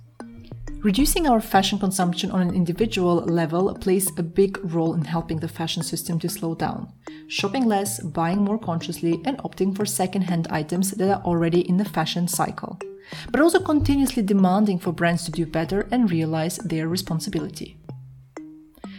Reducing 0.82 1.26
our 1.26 1.40
fashion 1.40 1.76
consumption 1.76 2.30
on 2.30 2.40
an 2.40 2.54
individual 2.54 3.16
level 3.16 3.74
plays 3.74 4.16
a 4.16 4.22
big 4.22 4.60
role 4.62 4.94
in 4.94 5.04
helping 5.04 5.40
the 5.40 5.48
fashion 5.48 5.82
system 5.82 6.20
to 6.20 6.28
slow 6.28 6.54
down. 6.54 6.92
Shopping 7.26 7.66
less, 7.66 8.00
buying 8.00 8.44
more 8.44 8.58
consciously, 8.58 9.20
and 9.24 9.38
opting 9.38 9.74
for 9.74 9.84
second-hand 9.84 10.46
items 10.50 10.92
that 10.92 11.10
are 11.10 11.22
already 11.24 11.68
in 11.68 11.78
the 11.78 11.84
fashion 11.84 12.28
cycle. 12.28 12.78
But 13.32 13.40
also 13.40 13.58
continuously 13.58 14.22
demanding 14.22 14.78
for 14.78 14.92
brands 14.92 15.24
to 15.24 15.32
do 15.32 15.46
better 15.46 15.88
and 15.90 16.12
realize 16.12 16.58
their 16.58 16.86
responsibility. 16.86 17.76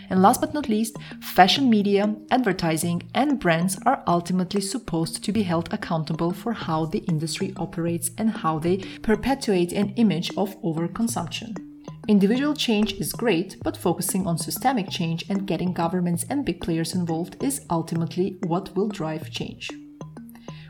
And 0.09 0.21
last 0.21 0.41
but 0.41 0.53
not 0.53 0.67
least, 0.67 0.97
fashion 1.21 1.69
media, 1.69 2.13
advertising, 2.29 3.03
and 3.15 3.39
brands 3.39 3.79
are 3.85 4.03
ultimately 4.05 4.59
supposed 4.59 5.23
to 5.23 5.31
be 5.31 5.43
held 5.43 5.73
accountable 5.73 6.33
for 6.33 6.51
how 6.51 6.87
the 6.87 7.05
industry 7.07 7.53
operates 7.55 8.11
and 8.17 8.29
how 8.29 8.59
they 8.59 8.77
perpetuate 9.01 9.71
an 9.71 9.93
image 9.95 10.29
of 10.35 10.61
overconsumption. 10.61 11.68
Individual 12.09 12.55
change 12.55 12.93
is 12.93 13.13
great, 13.13 13.57
but 13.61 13.77
focusing 13.77 14.25
on 14.25 14.35
systemic 14.35 14.89
change 14.89 15.23
and 15.29 15.45
getting 15.45 15.71
governments 15.71 16.25
and 16.27 16.43
big 16.43 16.59
players 16.59 16.95
involved 16.95 17.37
is 17.43 17.61
ultimately 17.69 18.35
what 18.47 18.75
will 18.75 18.87
drive 18.87 19.29
change. 19.29 19.69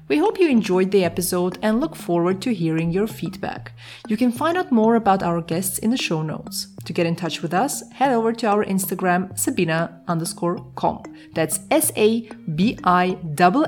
We 0.10 0.18
hope 0.18 0.38
you 0.38 0.50
enjoyed 0.50 0.92
the 0.92 1.06
episode 1.06 1.58
and 1.62 1.80
look 1.80 1.96
forward 1.96 2.42
to 2.42 2.54
hearing 2.54 2.92
your 2.92 3.08
feedback. 3.08 3.72
You 4.10 4.18
can 4.18 4.34
find 4.34 4.58
out 4.58 4.74
more 4.74 4.96
about 4.96 5.24
our 5.24 5.40
guests 5.40 5.78
in 5.78 5.92
the 5.92 5.98
show 5.98 6.22
notes. 6.24 6.76
To 6.84 6.92
get 6.92 7.06
in 7.06 7.16
touch 7.16 7.42
with 7.42 7.54
us, 7.54 7.90
head 7.92 8.12
over 8.12 8.34
to 8.34 8.48
our 8.48 8.66
Instagram, 8.66 9.40
Sabina 9.40 10.02
underscore 10.10 10.58
com. 10.76 11.04
That's 11.36 11.62
S 11.72 11.94
A 11.96 12.28
B 12.54 12.78
I 12.84 13.18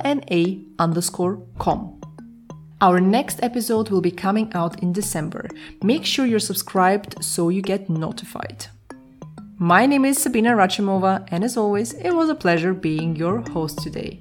N 0.03 0.26
A 0.30 0.61
underscore 0.78 1.41
com. 1.57 2.00
Our 2.82 2.99
next 2.99 3.43
episode 3.43 3.89
will 3.89 4.01
be 4.01 4.09
coming 4.09 4.51
out 4.55 4.82
in 4.82 4.91
December. 4.91 5.47
Make 5.84 6.03
sure 6.03 6.25
you're 6.25 6.39
subscribed 6.39 7.23
so 7.23 7.49
you 7.49 7.61
get 7.61 7.91
notified. 7.91 8.65
My 9.59 9.86
name 9.86 10.03
is 10.03 10.17
Sabina 10.17 10.55
Rachimova, 10.55 11.27
and 11.29 11.43
as 11.43 11.57
always, 11.57 11.93
it 11.93 12.09
was 12.09 12.29
a 12.29 12.34
pleasure 12.34 12.73
being 12.73 13.15
your 13.15 13.41
host 13.51 13.84
today. 13.84 14.19